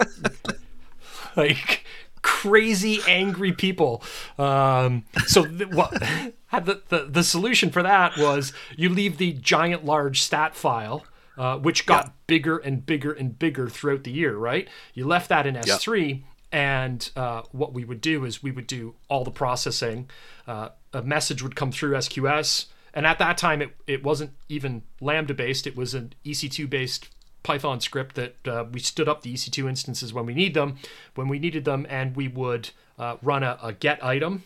[1.36, 1.84] like
[2.22, 4.02] crazy angry people
[4.38, 6.02] um so th- what
[6.46, 11.04] had the, the the solution for that was you leave the giant large stat file
[11.38, 14.36] uh, which got bigger and bigger and bigger throughout the year.
[14.36, 14.68] Right?
[14.92, 18.96] You left that in S3, and uh, what we would do is we would do
[19.08, 20.10] all the processing.
[20.46, 22.66] Uh, a message would come through SQS,
[22.98, 27.08] and at that time it it wasn't even Lambda based; it was an EC2 based
[27.44, 30.78] Python script that uh, we stood up the EC2 instances when we need them,
[31.14, 34.42] when we needed them, and we would uh, run a, a, get item,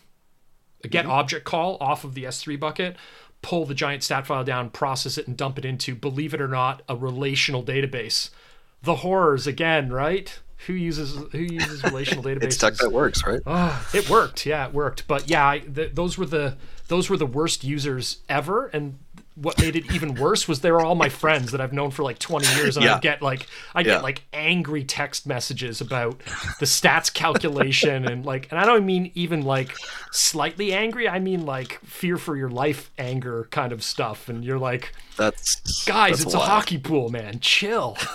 [0.83, 1.13] a get mm-hmm.
[1.13, 2.95] object call off of the S3 bucket,
[3.41, 6.47] pull the giant stat file down, process it, and dump it into, believe it or
[6.47, 8.29] not, a relational database.
[8.83, 10.39] The horrors again, right?
[10.67, 12.43] Who uses who uses relational databases?
[12.43, 13.41] it's tech that works, right?
[13.45, 14.45] Oh, it worked.
[14.45, 15.07] Yeah, it worked.
[15.07, 16.55] But yeah, I, the, those were the
[16.87, 18.97] those were the worst users ever, and
[19.35, 22.03] what made it even worse was they were all my friends that I've known for
[22.03, 22.95] like 20 years, and yeah.
[22.95, 23.85] I get like I yeah.
[23.85, 26.19] get like angry text messages about
[26.59, 29.73] the stats calculation and like, and I don't mean even like
[30.11, 31.09] slightly angry.
[31.09, 34.29] I mean like fear for your life, anger kind of stuff.
[34.29, 37.39] And you're like, that's guys, that's it's a, a hockey pool, man.
[37.39, 37.97] Chill.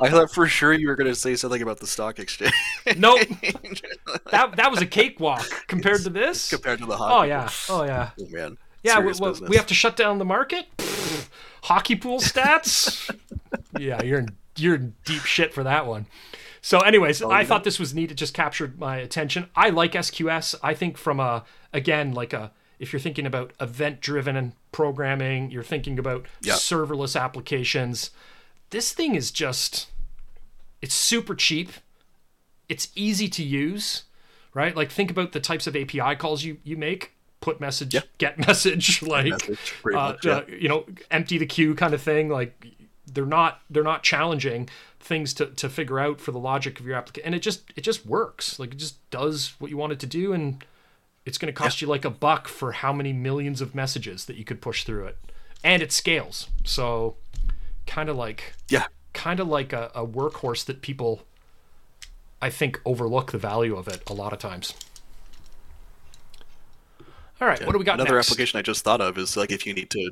[0.00, 2.52] I thought for sure you were going to say something about the stock exchange.
[2.96, 3.20] nope.
[4.30, 6.50] That that was a cakewalk compared to this.
[6.50, 7.14] Compared to the oh, hockey.
[7.14, 7.50] Oh yeah.
[7.68, 8.10] Oh yeah.
[8.20, 8.58] Oh man.
[8.82, 9.12] Yeah, we,
[9.48, 10.66] we, have to shut down the market.
[11.62, 13.10] hockey pool stats.
[13.78, 16.06] yeah, you're in you're in deep shit for that one.
[16.60, 17.46] So, anyways, oh, I yeah.
[17.46, 18.10] thought this was neat.
[18.10, 19.48] It just captured my attention.
[19.56, 20.54] I like SQS.
[20.62, 25.62] I think from a again like a if you're thinking about event driven programming, you're
[25.62, 26.56] thinking about yep.
[26.56, 28.10] serverless applications.
[28.74, 29.86] This thing is just
[30.82, 31.70] it's super cheap.
[32.68, 34.02] It's easy to use,
[34.52, 34.74] right?
[34.74, 38.00] Like think about the types of API calls you you make put message, yeah.
[38.18, 40.32] get message, like message, uh, much, yeah.
[40.38, 42.28] uh, you know, empty the queue kind of thing.
[42.28, 42.66] Like
[43.06, 46.96] they're not they're not challenging things to, to figure out for the logic of your
[46.96, 48.58] application, and it just it just works.
[48.58, 50.64] Like it just does what you want it to do, and
[51.24, 51.86] it's going to cost yeah.
[51.86, 55.04] you like a buck for how many millions of messages that you could push through
[55.04, 55.18] it,
[55.62, 56.48] and it scales.
[56.64, 57.14] So
[57.86, 61.22] kind of like yeah, kind of like a, a workhorse that people
[62.40, 64.74] I think overlook the value of it a lot of times.
[67.40, 67.94] All right, what do we got?
[67.94, 68.28] Another next?
[68.28, 70.10] application I just thought of is like if you need to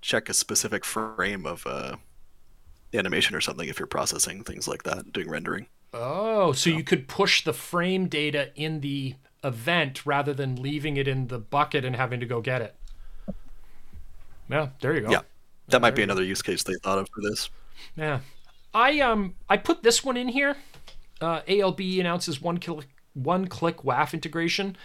[0.00, 1.96] check a specific frame of uh,
[2.94, 5.66] animation or something if you're processing things like that, doing rendering.
[5.94, 10.96] Oh, so, so you could push the frame data in the event rather than leaving
[10.96, 12.76] it in the bucket and having to go get it.
[14.50, 15.10] Yeah, there you go.
[15.10, 15.20] Yeah,
[15.68, 17.50] that might be another use case they thought of for this.
[17.96, 18.20] Yeah,
[18.74, 20.56] I um I put this one in here.
[21.20, 24.76] Uh, ALB announces one click one click WAF integration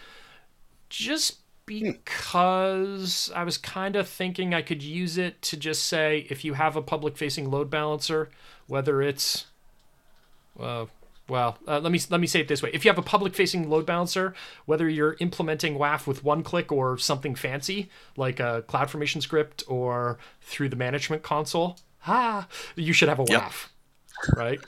[0.89, 6.45] just because I was kind of thinking I could use it to just say if
[6.45, 8.29] you have a public facing load balancer,
[8.67, 9.47] whether it's
[10.59, 10.85] uh,
[11.29, 13.69] well, uh, let me let me say it this way: if you have a public-facing
[13.69, 14.33] load balancer,
[14.65, 20.17] whether you're implementing WAF with one click or something fancy like a CloudFormation script or
[20.41, 23.41] through the management console, ah, you should have a yep.
[23.43, 23.67] WAF,
[24.35, 24.59] right?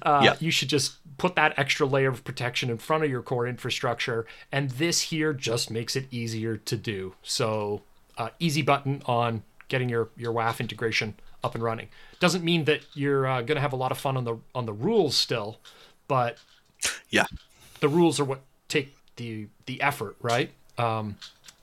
[0.02, 0.36] uh, yeah.
[0.40, 4.26] You should just put that extra layer of protection in front of your core infrastructure.
[4.52, 7.14] And this here just makes it easier to do.
[7.22, 7.82] So,
[8.18, 11.14] uh, easy button on getting your, your WAF integration
[11.46, 11.88] up and running.
[12.20, 14.66] Doesn't mean that you're uh, going to have a lot of fun on the on
[14.66, 15.58] the rules still,
[16.08, 16.38] but
[17.08, 17.24] yeah,
[17.80, 20.50] the rules are what take the the effort, right?
[20.76, 21.16] Um,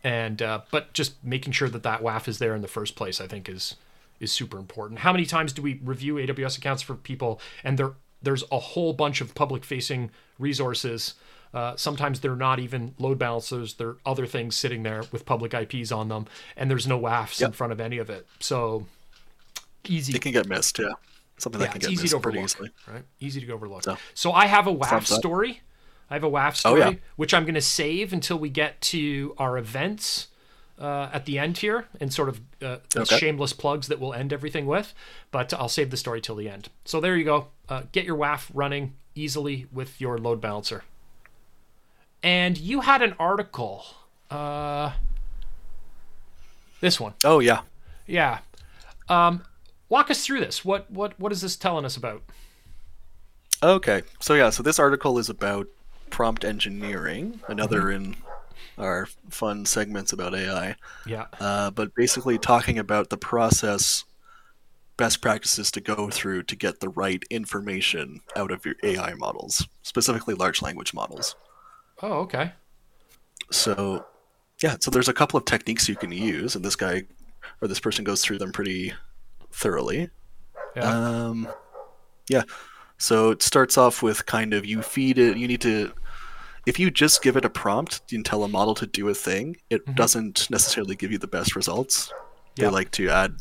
[0.04, 3.22] and uh, but just making sure that that WAF is there in the first place,
[3.22, 3.76] I think is
[4.20, 5.02] is super important.
[5.02, 7.94] How many times do we review AWS accounts for people and there
[8.24, 11.14] there's a whole bunch of public facing resources.
[11.54, 13.76] Uh, sometimes they're not even load balancers.
[13.76, 16.26] They're other things sitting there with public IPs on them,
[16.58, 17.50] and there's no WAFs yep.
[17.50, 18.26] in front of any of it.
[18.40, 18.88] So
[19.90, 20.14] easy.
[20.14, 20.94] It can get missed, yeah.
[21.38, 22.70] Something yeah, that can get easy missed pretty easily.
[22.88, 23.04] Right?
[23.20, 23.84] Easy to go overlook.
[23.84, 25.62] So, so I have a WAF story.
[26.10, 26.98] I have a WAF story, oh, yeah.
[27.16, 30.28] which I'm going to save until we get to our events
[30.80, 33.18] uh, at the end here and sort of uh, okay.
[33.18, 34.94] shameless plugs that we'll end everything with,
[35.32, 36.70] but I'll save the story till the end.
[36.86, 37.48] So there you go.
[37.70, 40.84] Uh, get your WAF running easily with your load balancer.
[42.22, 43.86] And you had an article.
[44.30, 44.94] Uh,
[46.80, 47.14] this one.
[47.24, 47.62] Oh yeah.
[48.08, 48.40] Yeah.
[49.10, 49.44] Um,
[49.90, 50.64] walk us through this.
[50.64, 52.24] What what what is this telling us about?
[53.62, 54.04] Okay.
[54.20, 54.50] So yeah.
[54.50, 55.68] So this article is about
[56.10, 57.40] prompt engineering.
[57.48, 58.06] Another mm-hmm.
[58.06, 58.16] in
[58.78, 60.76] our fun segments about AI.
[61.06, 61.26] Yeah.
[61.40, 64.04] Uh, but basically talking about the process
[64.98, 69.68] best practices to go through to get the right information out of your AI models,
[69.82, 71.36] specifically large language models.
[72.02, 72.54] Oh, okay.
[73.52, 74.06] So,
[74.62, 77.04] yeah, so there's a couple of techniques you can use, and this guy
[77.62, 78.94] or this person goes through them pretty
[79.54, 80.10] thoroughly.
[80.76, 80.84] Yeah.
[80.84, 81.48] Um,
[82.30, 82.44] yeah.
[82.98, 85.92] So it starts off with kind of you feed it, you need to
[86.66, 89.58] if you just give it a prompt and tell a model to do a thing,
[89.70, 89.96] it mm-hmm.
[89.96, 92.12] doesn't necessarily give you the best results.
[92.56, 93.36] They like to add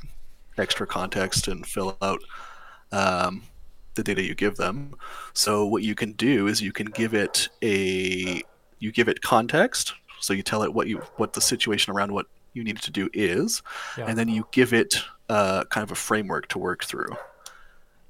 [0.59, 2.21] extra context and fill out
[2.91, 3.43] um,
[3.95, 4.95] the data you give them.
[5.35, 8.43] So what you can do is you can give it a
[8.79, 9.95] you give it context.
[10.21, 13.09] So you tell it what you what the situation around what you need to do
[13.13, 13.63] is,
[13.97, 14.07] Yeah.
[14.07, 14.95] and then you give it
[15.33, 17.17] uh, kind of a framework to work through.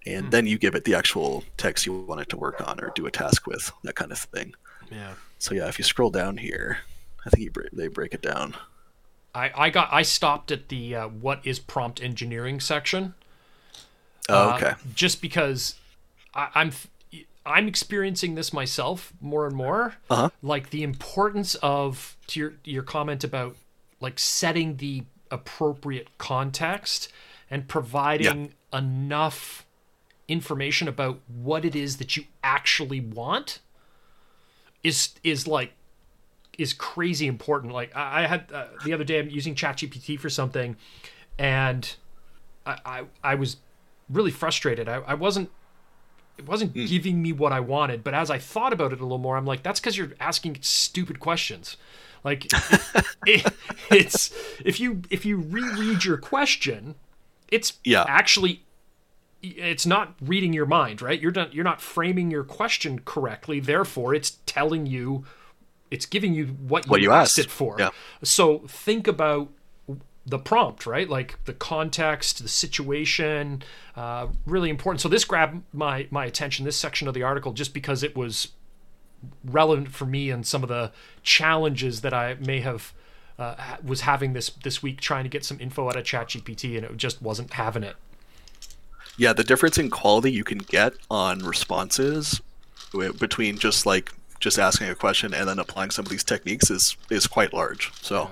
[0.07, 0.31] And Hmm.
[0.31, 3.07] then you give it the actual text you want it to work on or do
[3.07, 4.55] a task with, that kind of thing.
[4.91, 5.15] Yeah.
[5.39, 6.79] So yeah, if you scroll down here,
[7.27, 8.57] I think you break, they break it down.
[9.35, 13.15] I, I got I stopped at the uh, what is prompt engineering section.
[14.29, 14.75] Oh, Uh, okay.
[14.95, 15.77] just because
[16.35, 16.73] I, I'm
[17.45, 19.97] I'm experiencing this myself more and more.
[20.11, 20.31] Uh-huh.
[20.43, 23.57] Like the importance of to your your comment about
[24.01, 27.11] like setting the appropriate context
[27.51, 29.67] and providing enough
[30.29, 33.59] information about what it is that you actually want
[34.85, 35.73] is is like
[36.59, 37.73] is crazy important.
[37.73, 40.77] Like I, I had uh, the other day, I'm using ChatGPT for something,
[41.39, 41.95] and
[42.65, 43.57] I I, I was
[44.09, 44.89] really frustrated.
[44.89, 45.51] I, I wasn't
[46.39, 48.03] it wasn't giving me what I wanted.
[48.03, 50.59] But as I thought about it a little more, I'm like, that's because you're asking
[50.61, 51.77] stupid questions.
[52.25, 52.47] Like
[53.27, 53.53] it,
[53.91, 54.33] it's
[54.65, 56.95] if you if you reread your question,
[57.49, 58.05] it's Yeah.
[58.09, 58.63] actually
[59.43, 61.21] it's not reading your mind, right?
[61.21, 63.59] You're not you're not framing your question correctly.
[63.59, 65.25] Therefore, it's telling you,
[65.91, 67.49] it's giving you what you, What you asked asked.
[67.49, 67.77] it for.
[67.79, 67.91] Yeah.
[68.23, 69.49] So think about
[70.25, 71.09] the prompt, right?
[71.09, 73.65] Like the context, the situation,
[73.97, 75.01] uh, really important.
[75.01, 76.65] So this grabbed my my attention.
[76.65, 78.53] This section of the article just because it was
[79.45, 82.93] relevant for me and some of the challenges that I may have.
[83.39, 86.85] Uh, was having this this week trying to get some info out of ChatGPT and
[86.85, 87.97] it just wasn't having it.
[89.17, 92.41] Yeah, the difference in quality you can get on responses
[92.93, 96.97] between just like just asking a question and then applying some of these techniques is
[97.11, 97.93] is quite large.
[98.03, 98.31] So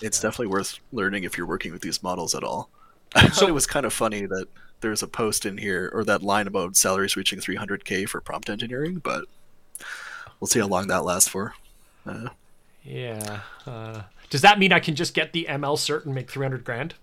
[0.00, 2.70] it's definitely worth learning if you're working with these models at all.
[3.14, 4.46] I thought it was kind of funny that
[4.80, 8.96] there's a post in here or that line about salaries reaching 300k for prompt engineering,
[8.96, 9.24] but
[10.40, 11.54] we'll see how long that lasts for.
[12.06, 12.28] Uh,
[12.82, 13.40] Yeah.
[13.66, 16.94] Uh, does that mean I can just get the ML cert and make 300 grand?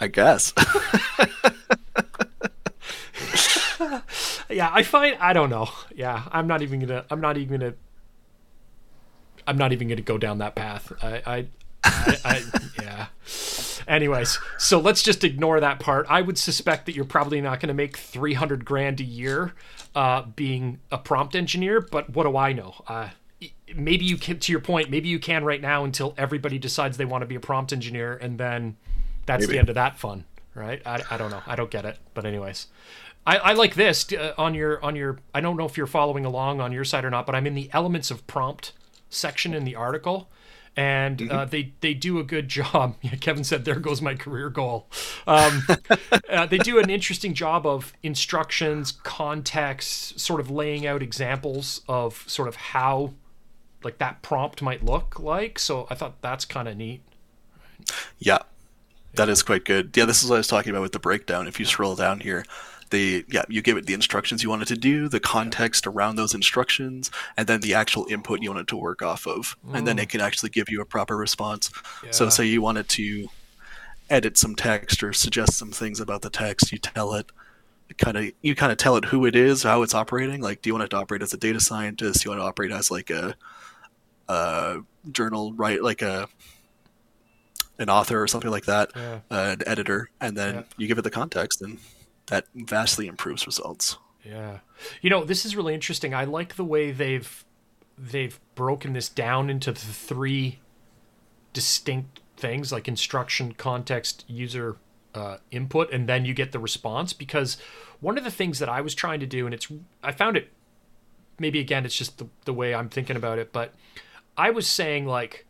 [0.00, 0.52] I guess.
[4.50, 5.68] Yeah, I find I don't know.
[5.94, 7.04] Yeah, I'm not even gonna.
[7.10, 7.74] I'm not even gonna.
[9.46, 10.92] I'm not even gonna go down that path.
[11.02, 11.46] I, I,
[11.84, 12.42] I, I
[12.82, 13.06] yeah.
[13.88, 16.06] Anyways, so let's just ignore that part.
[16.08, 19.52] I would suspect that you're probably not going to make 300 grand a year
[19.94, 22.74] uh, being a prompt engineer, but what do I know?
[22.86, 23.10] Uh,
[23.74, 27.04] maybe you can, to your point, maybe you can right now until everybody decides they
[27.04, 28.76] want to be a prompt engineer, and then
[29.26, 30.82] that's the end of that fun, right?
[30.86, 31.42] I, I don't know.
[31.46, 31.98] I don't get it.
[32.14, 32.68] But anyways,
[33.26, 35.18] I, I like this uh, on your on your.
[35.34, 37.54] I don't know if you're following along on your side or not, but I'm in
[37.54, 38.72] the elements of prompt
[39.10, 40.28] section in the article,
[40.76, 42.96] and uh, they they do a good job.
[43.02, 44.88] Yeah, Kevin said, "There goes my career goal."
[45.26, 45.62] Um,
[46.30, 52.24] uh, they do an interesting job of instructions, context, sort of laying out examples of
[52.26, 53.14] sort of how
[53.84, 55.58] like that prompt might look like.
[55.58, 57.02] So I thought that's kind of neat.
[58.18, 58.38] Yeah,
[59.14, 59.96] that is quite good.
[59.96, 61.46] Yeah, this is what I was talking about with the breakdown.
[61.46, 62.44] If you scroll down here,
[62.92, 66.14] the yeah, you give it the instructions you want it to do, the context around
[66.14, 69.84] those instructions, and then the actual input you want it to work off of, and
[69.86, 71.70] then it can actually give you a proper response.
[72.12, 73.28] So, say you want it to
[74.08, 77.32] edit some text or suggest some things about the text, you tell it.
[77.98, 80.40] Kind of, you kind of tell it who it is, how it's operating.
[80.40, 82.22] Like, do you want it to operate as a data scientist?
[82.22, 83.34] Do you want to operate as like a,
[84.28, 84.78] a
[85.10, 85.82] journal, right?
[85.82, 86.28] Like a
[87.78, 89.20] an author or something like that, Yeah.
[89.30, 90.62] uh, an editor, and then Yeah.
[90.76, 91.78] you give it the context, and
[92.32, 93.98] that vastly improves results.
[94.24, 94.60] Yeah.
[95.02, 96.14] You know, this is really interesting.
[96.14, 97.44] I like the way they've
[97.98, 100.58] they've broken this down into three
[101.52, 104.78] distinct things like instruction, context, user
[105.14, 107.12] uh, input, and then you get the response.
[107.12, 107.58] Because
[108.00, 109.68] one of the things that I was trying to do, and it's
[110.02, 110.50] I found it
[111.38, 113.74] maybe again it's just the, the way I'm thinking about it, but
[114.38, 115.44] I was saying like,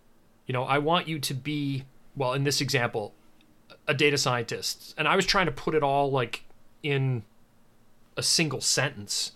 [0.48, 1.84] you know, I want you to be
[2.16, 3.14] well in this example,
[3.86, 6.44] a data scientist, and I was trying to put it all like
[6.82, 7.22] in
[8.16, 9.32] a single sentence.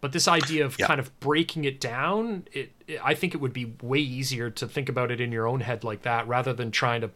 [0.00, 0.86] But this idea of Yeah.
[0.86, 4.68] kind of breaking it down, it, it I think it would be way easier to
[4.68, 7.10] think about it in your own head like that, rather than trying to,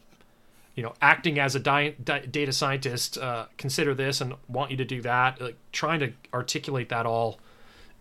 [0.74, 3.18] you know, acting as a di- di- data scientist.
[3.18, 5.40] Uh, consider this and want you to do that.
[5.40, 7.38] Like trying to articulate that all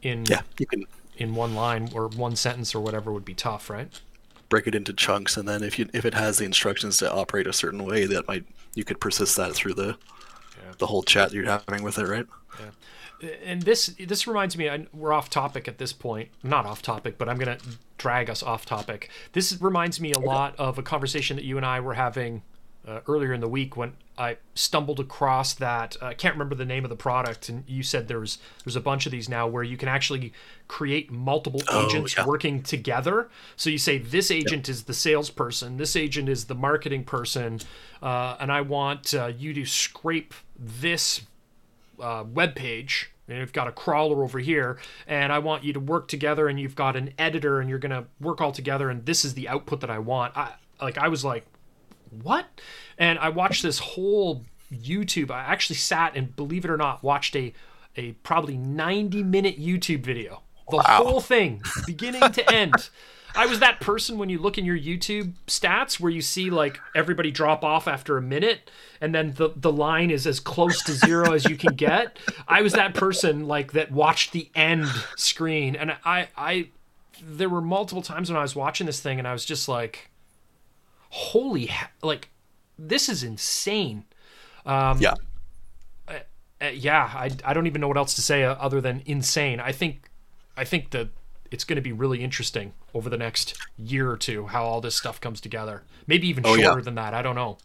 [0.01, 0.85] in Yeah, you can
[1.17, 3.99] in one line or one sentence or whatever would be tough, right?
[4.49, 7.47] break it into chunks, and then if you if it has the instructions to operate
[7.47, 8.43] a certain way, that might
[8.75, 9.95] you could persist that through the.
[10.81, 12.25] The whole chat you're having with it, right?
[13.21, 13.29] Yeah.
[13.45, 17.17] and this this reminds me I, we're off topic at this point not off topic
[17.19, 17.63] but i'm going to
[17.97, 21.65] drag us off topic this reminds me a lot of a conversation that you and
[21.65, 22.41] i were having
[22.87, 25.95] uh, earlier in the week when I stumbled across that.
[26.01, 28.81] uh, I can't remember the name of the product, and you said there's there's a
[28.81, 30.33] bunch of these now where you can actually
[30.67, 32.25] create multiple Oh, agents yeah.
[32.25, 33.29] working together.
[33.55, 37.59] So you say this agent is the salesperson, this agent is the marketing person,
[38.01, 41.21] uh, and I want uh, you to scrape this
[41.99, 45.79] uh, web page and you've got a crawler over here and i want you to
[45.79, 49.05] work together and you've got an editor and you're going to work all together and
[49.05, 50.51] this is the output that i want i
[50.81, 51.45] like i was like
[52.11, 52.47] what?
[52.97, 57.35] And i watched this whole youtube i actually sat and believe it or not watched
[57.35, 57.53] a
[57.97, 60.41] a probably 90 minute youtube video.
[60.69, 62.89] The whole thing beginning to end.
[63.33, 66.79] I was that person when you look in your YouTube stats where you see like
[66.93, 70.91] everybody drop off after a minute and then the, the line is as close to
[70.91, 72.19] zero as you can get.
[72.47, 75.75] I was that person like that watched the end screen.
[75.75, 76.69] And I I
[77.23, 80.10] there were multiple times when I was watching this thing and I was just like
[81.11, 82.29] holy like
[82.79, 84.05] this is insane.
[84.65, 85.15] Um, yeah.
[86.07, 89.59] Uh, yeah, I, I don't even know what else to say uh, other than insane.
[89.59, 90.09] I think
[90.55, 91.09] I think that
[91.49, 94.95] it's going to be really interesting over the next year or two how all this
[94.95, 95.83] stuff comes together.
[96.07, 96.81] Maybe even Oh, shorter yeah.
[96.81, 97.13] than that.
[97.13, 97.57] I don't know.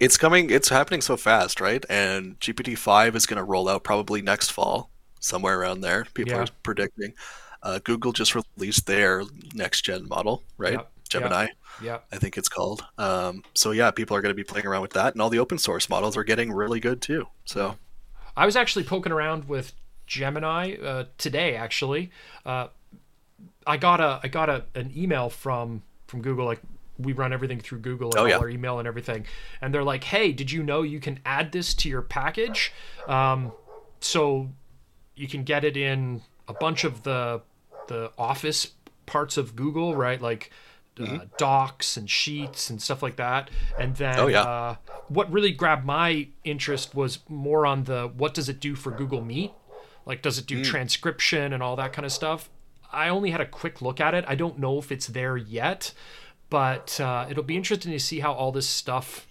[0.00, 0.50] It's coming.
[0.50, 1.84] It's happening so fast, right?
[1.88, 4.90] And GPT five is going to roll out probably next fall,
[5.20, 6.06] somewhere around there.
[6.14, 6.42] People Yeah.
[6.44, 7.14] are predicting.
[7.62, 9.24] Uh, Google just released their
[9.54, 10.72] next gen model, right?
[10.74, 10.92] Yep.
[11.10, 11.48] Gemini,
[11.82, 11.98] Yeah.
[12.12, 12.84] I think it's called.
[12.96, 15.40] Um, so yeah, people are going to be playing around with that, and all the
[15.40, 17.26] open source models are getting really good too.
[17.44, 17.76] So
[18.36, 19.74] I was actually poking around with
[20.06, 21.56] Gemini uh, today.
[21.56, 22.10] Actually,
[22.46, 22.68] uh,
[23.66, 26.46] I got a I got a an email from from Google.
[26.46, 26.60] Like
[26.98, 29.26] we run everything through Google, like Oh, all our email and everything.
[29.60, 32.72] And they're like, "Hey, did you know you can add this to your package?
[33.08, 33.52] Um,
[34.00, 34.50] so
[35.16, 37.42] you can get it in a bunch of the
[37.88, 38.72] the Office
[39.06, 40.20] parts of Google, right?
[40.22, 40.52] Like."
[41.00, 44.24] Uh, docs and sheets and stuff like that and then Mm-hmm.
[44.24, 44.42] Oh, yeah.
[44.42, 44.76] uh,
[45.08, 49.22] what really grabbed my interest was more on the what does it do for Google
[49.22, 49.52] Meet?
[50.06, 50.48] Like, does it Mm.
[50.48, 52.48] do transcription and all that kind of stuff?
[52.92, 54.24] I only had a quick look at it.
[54.26, 55.92] I don't know if it's there yet,
[56.48, 59.26] but uh, it'll be interesting to see how all this stuff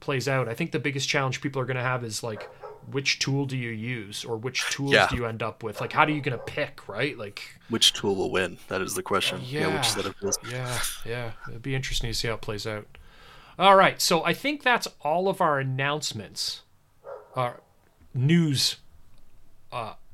[0.00, 0.48] plays out.
[0.48, 2.48] I think the biggest challenge people are going to have is like,
[2.90, 5.08] which tool do you use or which tools Yeah.
[5.08, 5.80] do you end up with?
[5.80, 7.16] Like, how are you going to pick, right?
[7.18, 8.58] Like, which tool will win?
[8.68, 9.40] That is the question.
[9.44, 9.74] yeah.
[9.74, 10.38] which set of tools?
[10.50, 11.30] Yeah, yeah.
[11.48, 12.86] It'd be interesting to see how it plays out.
[13.58, 16.62] All right, so I think that's all of our announcements,
[17.34, 17.60] our
[18.14, 18.76] news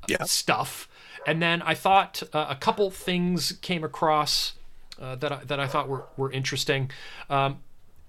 [0.08, 0.24] Yeah.
[0.24, 0.88] stuff.
[1.26, 4.54] And then I thought uh, a couple things came across
[5.00, 6.90] uh, that I, that I thought were were interesting.
[7.30, 7.60] Um,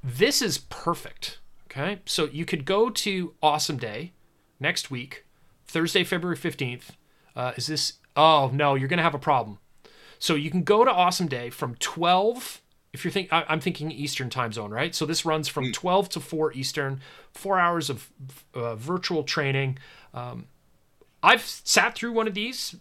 [0.03, 1.39] this is perfect.
[1.65, 4.11] Okay, so you could go to Awesome Day
[4.63, 5.25] next week,
[5.67, 6.95] Thursday, February fifteenth.
[7.35, 7.93] Uh, is this?
[8.15, 9.59] Oh no, you're gonna have a problem.
[10.17, 12.61] So you can go to Awesome Day from 12.
[12.93, 14.95] If you're think, I- I'm thinking Eastern time zone, right?
[14.95, 17.01] So this runs from 12 to 4 Eastern,
[17.33, 18.09] four hours of
[18.53, 19.79] uh, virtual training.
[20.13, 20.45] Um,
[21.21, 22.75] I've sat through one of these.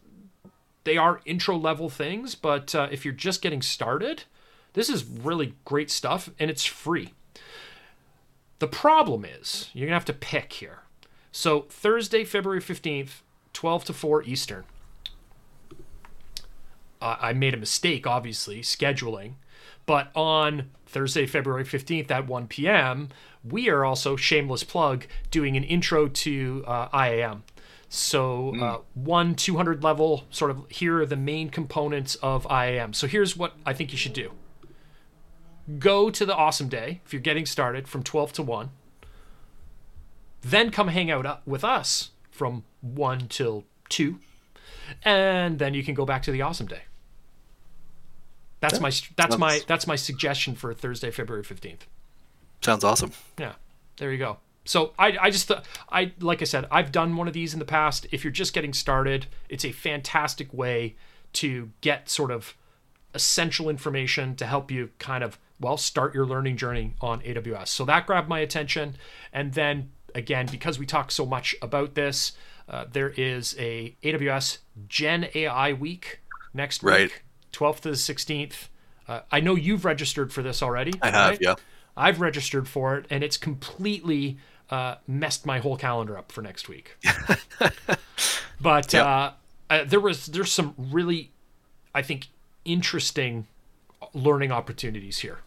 [0.84, 4.22] They are intro level things, but uh, if you're just getting started,
[4.74, 7.12] this is really great stuff and it's free.
[8.60, 10.80] The problem is you're gonna have to pick here.
[11.32, 13.22] So Thursday, February 15th,
[13.52, 14.64] 12 to 4 Eastern
[17.02, 19.34] uh, I made a mistake, obviously, scheduling.
[19.84, 23.08] But on Thursday, February 15th at 1 p.m.,
[23.44, 27.42] we are also, shameless plug, doing an intro to uh, IAM.
[27.88, 32.92] So, uh, one 200 level, sort of, here are the main components of IAM.
[32.94, 34.30] So, here's what I think you should do
[35.78, 38.70] go to the Awesome Day if you're getting started from 12 to 1.
[40.42, 44.18] Then come hang out with us from 1 till 2
[45.04, 46.82] and then you can go back to the awesome day.
[48.60, 51.80] That's my that's my that's my suggestion for thursday february 15th
[52.60, 53.10] Sounds awesome.
[53.38, 53.54] yeah
[53.96, 54.38] there you go.
[54.64, 57.58] So i i just th- i like i said i've done one of these in
[57.58, 58.06] the past.
[58.12, 60.94] If you're just getting started it's a fantastic way
[61.34, 62.54] to get sort of
[63.14, 67.84] essential information to help you kind of well start your learning journey on aws so
[67.84, 68.96] that grabbed my attention
[69.32, 72.32] and then again because we talk so much about this
[72.68, 74.58] uh, there is a aws
[74.88, 76.20] gen ai week
[76.54, 77.10] next Right.
[77.10, 78.68] week 12th to the 16th
[79.08, 81.38] uh, i know you've registered for this already I have, right?
[81.40, 81.54] yeah.
[81.94, 84.38] I've registered for it, and it's completely
[84.70, 86.96] uh, messed my whole calendar up for next week.
[88.60, 89.04] but Yep.
[89.06, 89.32] uh,
[89.68, 91.32] uh, there was there's some really,
[91.94, 92.28] I think,
[92.64, 93.46] interesting
[94.14, 95.40] learning opportunities here.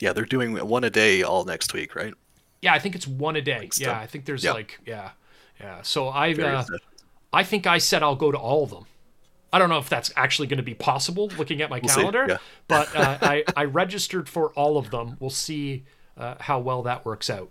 [0.00, 2.12] Yeah, they're doing one a day all next week, right?
[2.62, 3.70] Yeah, I think it's one a day.
[3.76, 4.54] Yeah, I think there's Yep.
[4.54, 5.10] like yeah,
[5.60, 5.82] yeah.
[5.82, 6.64] So I uh,
[7.32, 8.84] I think I said I'll go to all of them.
[9.52, 12.26] I don't know if that's actually going to be possible looking at my see, calendar,
[12.28, 12.36] yeah.
[12.68, 15.16] but uh, I, I registered for all of them.
[15.18, 15.84] We'll see
[16.16, 17.50] uh, how well that works out.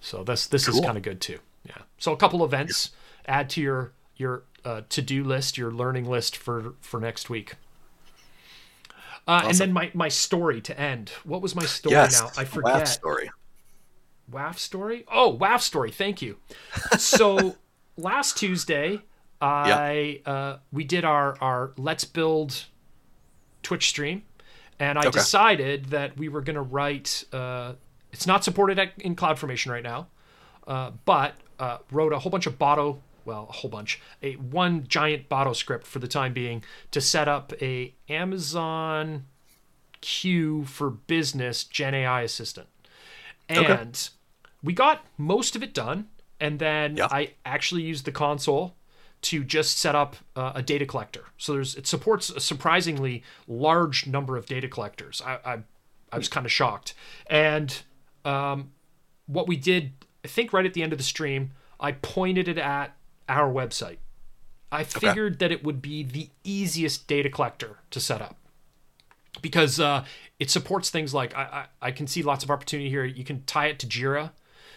[0.00, 1.38] So this this is kind of good too.
[1.66, 1.78] Yeah.
[1.98, 2.90] So a couple events
[3.26, 7.54] add to your your uh, to do list, your learning list for for next week.
[9.26, 11.10] Uh, And then my my story to end.
[11.24, 12.30] What was my story yes, now?
[12.36, 12.86] I forget.
[12.86, 13.30] story.
[14.30, 15.04] WAF story?
[15.10, 15.90] Oh, WAF story.
[15.90, 16.38] Thank you.
[16.94, 17.58] So
[17.96, 19.04] last Tuesday,
[19.40, 22.64] I uh, we did our our Let's Build
[23.62, 24.22] Twitch stream,
[24.78, 25.10] and I Okay.
[25.10, 27.24] decided that we were going to write.
[27.32, 27.74] Uh,
[28.12, 30.06] it's not supported at, in CloudFormation right now,
[30.68, 32.98] uh, but uh, wrote a whole bunch of Boto.
[33.24, 34.00] Well, a whole bunch.
[34.22, 39.24] A one giant Boto script for the time being to set up a Amazon
[40.00, 42.68] Q for Business Gen AI assistant
[43.48, 44.08] and
[44.62, 46.08] we got most of it done
[46.40, 47.08] and then Yeah.
[47.10, 48.76] i actually used the console
[49.22, 51.24] to just set up uh, a data collector.
[51.38, 55.22] So there's it supports a surprisingly large number of data collectors.
[55.24, 55.58] I i,
[56.12, 56.92] I was kind of shocked.
[57.28, 57.74] And
[58.26, 58.72] um,
[59.26, 59.92] what we did
[60.24, 62.94] i think right at the end of the stream i pointed it at
[63.28, 63.98] our website.
[64.70, 68.36] I figured that it would be the easiest data collector to set up
[69.42, 70.04] because uh,
[70.38, 73.04] it supports things like I, I, I can see lots of opportunity here.
[73.04, 74.30] You can tie it to Jira,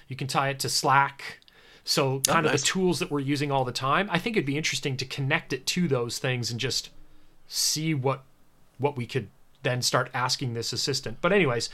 [0.07, 1.39] you can tie it to Slack.
[1.83, 2.61] So kind of nice.
[2.61, 4.09] the tools that we're using all the time.
[4.11, 6.89] I think it'd be interesting to connect it to those things and just
[7.47, 8.23] see what
[8.77, 9.29] what we could
[9.63, 11.19] then start asking this assistant.
[11.21, 11.69] But anyways,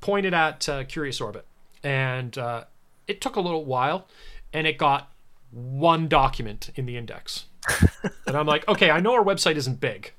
[0.00, 1.46] pointed at uh, Curious Orbit,
[1.82, 2.64] and uh,
[3.06, 4.06] it took a little while,
[4.52, 5.12] and it got
[5.50, 7.46] one document in the index.
[8.26, 10.12] and I'm like, okay, I know our website isn't big,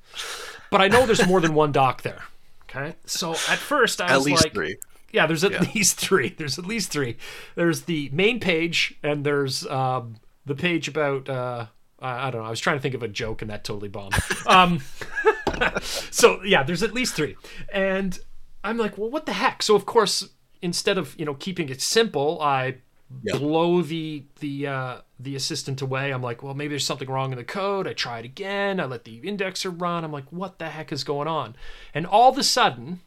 [0.70, 2.22] but I know there's more than one doc there.
[2.64, 4.76] Okay, so at first I At was least like, three.
[5.12, 5.64] yeah, there's at Yeah.
[5.74, 6.30] least three.
[6.36, 7.16] There's at least three.
[7.54, 11.28] There's the main page, and there's um, the page about.
[11.28, 11.66] Uh,
[12.00, 12.46] I don't know.
[12.46, 14.14] I was trying to think of a joke, and that totally bombed.
[14.46, 14.80] Um,
[15.82, 17.36] so yeah, there's at least three,
[17.72, 18.18] and
[18.62, 19.62] I'm like, well, what the heck?
[19.62, 20.28] So of course,
[20.62, 22.76] instead of you know keeping it simple, I
[23.22, 23.38] Yeah.
[23.38, 26.12] blow the the uh, the assistant away.
[26.12, 27.86] I'm like, well, maybe there's something wrong in the code.
[27.86, 28.80] I try it again.
[28.80, 30.04] I let the indexer run.
[30.04, 31.56] I'm like, what the heck is going on?
[31.94, 33.00] And all of a sudden,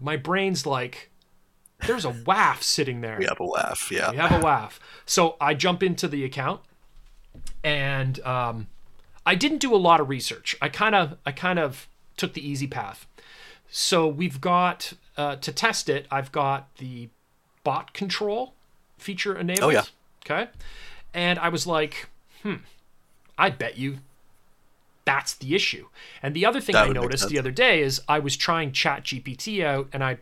[0.00, 1.10] my brain's like,
[1.86, 3.16] there's a WAF sitting there.
[3.18, 3.88] We have a laugh.
[3.90, 4.10] Yeah.
[4.10, 4.78] We have a WAF.
[5.06, 6.60] So I jump into the account,
[7.62, 8.66] and um,
[9.24, 10.56] I didn't do a lot of research.
[10.60, 13.06] I kind of I kind of took the easy path.
[13.70, 16.06] So we've got uh, to test it.
[16.10, 17.08] I've got the
[17.62, 18.53] bot control
[18.98, 19.64] feature enabled.
[19.64, 19.84] Oh, yeah.
[20.24, 20.50] Okay.
[21.12, 22.08] And I was like,
[22.42, 22.56] hmm,
[23.38, 23.98] I bet you
[25.04, 25.88] that's the issue.
[26.22, 29.04] And the other thing That I noticed the other day is I was trying Chat
[29.04, 30.18] GPT out and I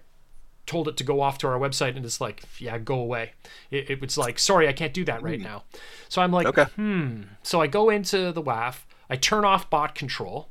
[0.67, 3.33] told it to go off to our website and it's like, yeah, go away.
[3.71, 5.65] It, it was like, sorry, I can't do that right now.
[6.09, 6.65] So I'm like, Okay.
[6.77, 7.23] hmm.
[7.43, 10.49] so I go into the WAF, I turn off bot control,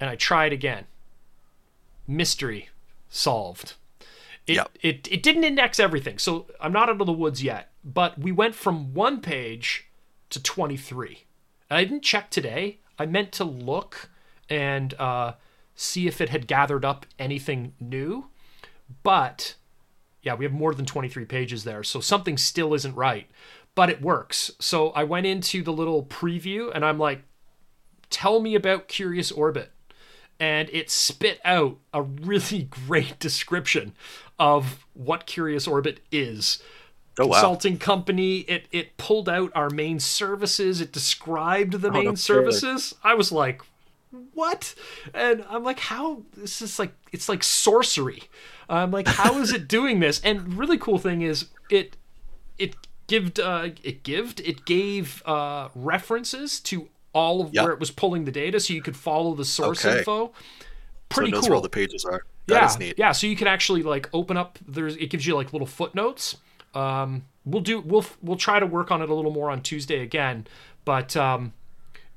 [0.00, 0.84] and I try it again.
[2.06, 2.68] Mystery
[3.08, 3.74] solved.
[4.46, 4.78] It, Yep.
[4.82, 7.72] it, it didn't index everything, so I'm not out of the woods yet.
[7.84, 9.88] But we went from one page
[10.30, 11.24] to 23.
[11.70, 12.78] And I didn't check today.
[12.98, 14.10] I meant to look
[14.50, 15.32] and uh,
[15.74, 18.26] see if it had gathered up anything new.
[19.02, 19.54] But
[20.22, 23.28] yeah, we have more than 23 pages there, so something still isn't right,
[23.74, 24.50] but it works.
[24.58, 27.22] So I went into the little preview and I'm like,
[28.10, 29.70] tell me about Curious Orbit.
[30.40, 33.94] And it spit out a really great description
[34.38, 36.62] of what Curious Orbit is.
[37.18, 37.34] Oh, wow.
[37.34, 38.38] Consulting company.
[38.40, 40.80] It it pulled out our main services.
[40.80, 42.94] It described the main no services.
[43.04, 43.62] I was like,
[44.32, 44.74] what?
[45.12, 46.22] And I'm like, how?
[46.36, 48.24] This is like, it's like sorcery.
[48.68, 50.20] I'm like, how is it doing this?
[50.24, 51.96] And really cool thing is, it
[52.58, 52.74] it
[53.06, 57.62] gived uh, it gived it gave uh, references to all of Yep.
[57.62, 59.98] where it was pulling the data, so you could follow the source Okay.
[59.98, 60.26] info.
[60.26, 60.32] So
[61.10, 61.50] Pretty it knows cool.
[61.50, 62.24] where all the pages are.
[62.46, 63.12] Yeah, yeah.
[63.12, 64.58] So you can actually like open up.
[64.66, 66.36] There's it gives you like little footnotes.
[66.74, 70.00] Um, we'll do we'll we'll try to work on it a little more on Tuesday
[70.02, 70.46] again,
[70.84, 71.52] but um,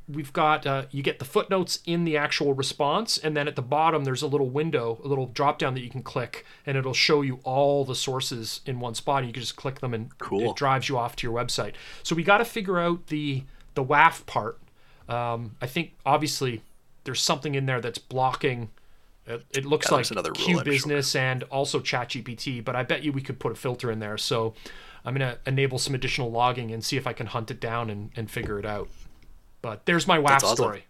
[0.09, 3.61] we've got uh, you get the footnotes in the actual response, and then at the
[3.61, 6.93] bottom there's a little window, a little drop down that you can click, and it'll
[6.93, 9.19] show you all the sources in one spot.
[9.19, 10.51] And you can just click them, and Cool.
[10.51, 11.73] it drives you off to your website.
[12.03, 13.43] So we got to figure out the
[13.75, 14.59] the WAF part.
[15.07, 16.63] Um, I think obviously
[17.03, 18.69] there's something in there that's blocking.
[19.28, 20.63] It, it looks Yeah, like another Q I'm sure.
[20.63, 24.17] Business and also ChatGPT, but I bet you we could put a filter in there.
[24.17, 24.53] So
[25.03, 27.89] I'm going to enable some additional logging and see if I can hunt it down
[27.89, 28.89] and, and figure it out.
[29.61, 30.55] But there's my WAF awesome.
[30.55, 30.86] story.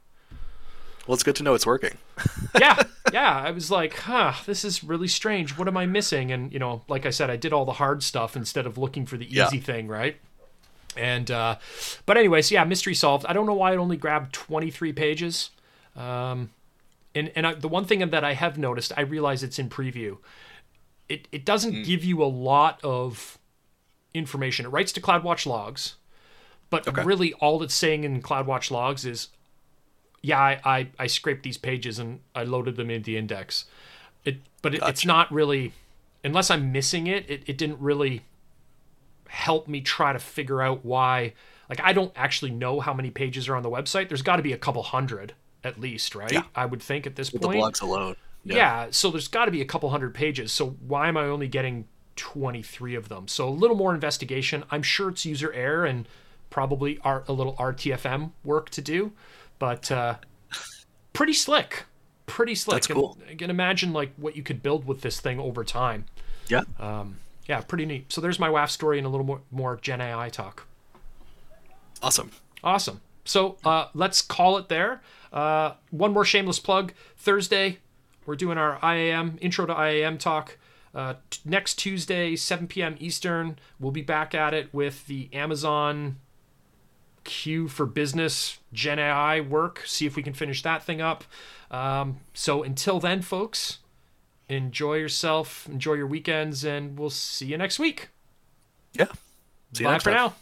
[1.07, 1.97] Well, it's good to know it's working.
[2.59, 2.83] yeah,
[3.13, 3.37] yeah.
[3.39, 5.57] I was like, huh, this is really strange.
[5.57, 6.31] What am I missing?
[6.33, 9.05] And you know, like I said, I did all the hard stuff instead of looking
[9.05, 9.47] for the Yeah.
[9.47, 10.17] easy thing, right?
[10.97, 11.57] And uh,
[12.05, 13.25] but anyways, yeah, mystery solved.
[13.25, 15.51] I don't know why it only grabbed 23 pages.
[15.95, 16.49] Um,
[17.17, 20.17] and and I, the one thing that I have noticed, I realize it's in preview.
[21.09, 21.85] it, it doesn't mm.
[21.85, 23.37] give you a lot of
[24.13, 24.65] information.
[24.65, 25.95] It writes to CloudWatch logs,
[26.69, 27.03] but Okay.
[27.03, 29.29] really all it's saying in CloudWatch logs is,
[30.21, 33.65] yeah, I, I, I scraped these pages and I loaded them into the index.
[34.25, 35.71] It, but it, it's not really,
[36.23, 38.23] unless I'm missing it, it, it didn't really
[39.29, 41.33] help me try to figure out why.
[41.69, 44.09] Like, I don't actually know how many pages are on the website.
[44.09, 45.33] There's got to be a couple hundred
[45.67, 46.31] at least, right?
[46.31, 46.43] Yeah.
[46.55, 47.59] I would think at this With the point.
[47.61, 48.15] blogs alone.
[48.43, 48.87] Yeah.
[48.91, 50.51] so there's got to be a couple hundred pages.
[50.53, 53.27] So why am I only getting 23 of them?
[53.27, 54.63] So a little more investigation.
[54.71, 56.07] I'm sure it's user error and
[56.49, 59.11] probably a little RTFM work to do,
[59.59, 60.15] but uh,
[61.13, 61.83] pretty slick.
[62.25, 62.75] Pretty slick.
[62.75, 63.17] That's And cool.
[63.29, 66.05] I can imagine like what you could build with this thing over time.
[66.47, 66.61] Yeah.
[67.49, 68.11] Yeah, pretty neat.
[68.11, 70.65] So there's my WAF story and a little more, more Gen AI talk.
[72.01, 72.31] Awesome.
[72.63, 73.01] Awesome.
[73.25, 75.01] So uh, let's call it there.
[75.31, 76.93] Uh, one more shameless plug.
[77.17, 77.79] Thursday,
[78.25, 80.57] we're doing our IAM intro to IAM talk.
[80.95, 82.95] Uh, t- next Tuesday, 7 p.m.
[82.99, 86.17] Eastern, we'll be back at it with the Amazon
[87.23, 89.83] Q for Business Gen AI work.
[89.85, 91.23] See if we can finish that thing up.
[91.69, 93.79] Um, so until then, folks,
[94.49, 98.09] enjoy yourself, enjoy your weekends, and we'll see you next week.
[98.93, 99.07] Yeah.
[99.73, 100.17] See you Bye next for time.
[100.29, 100.35] now.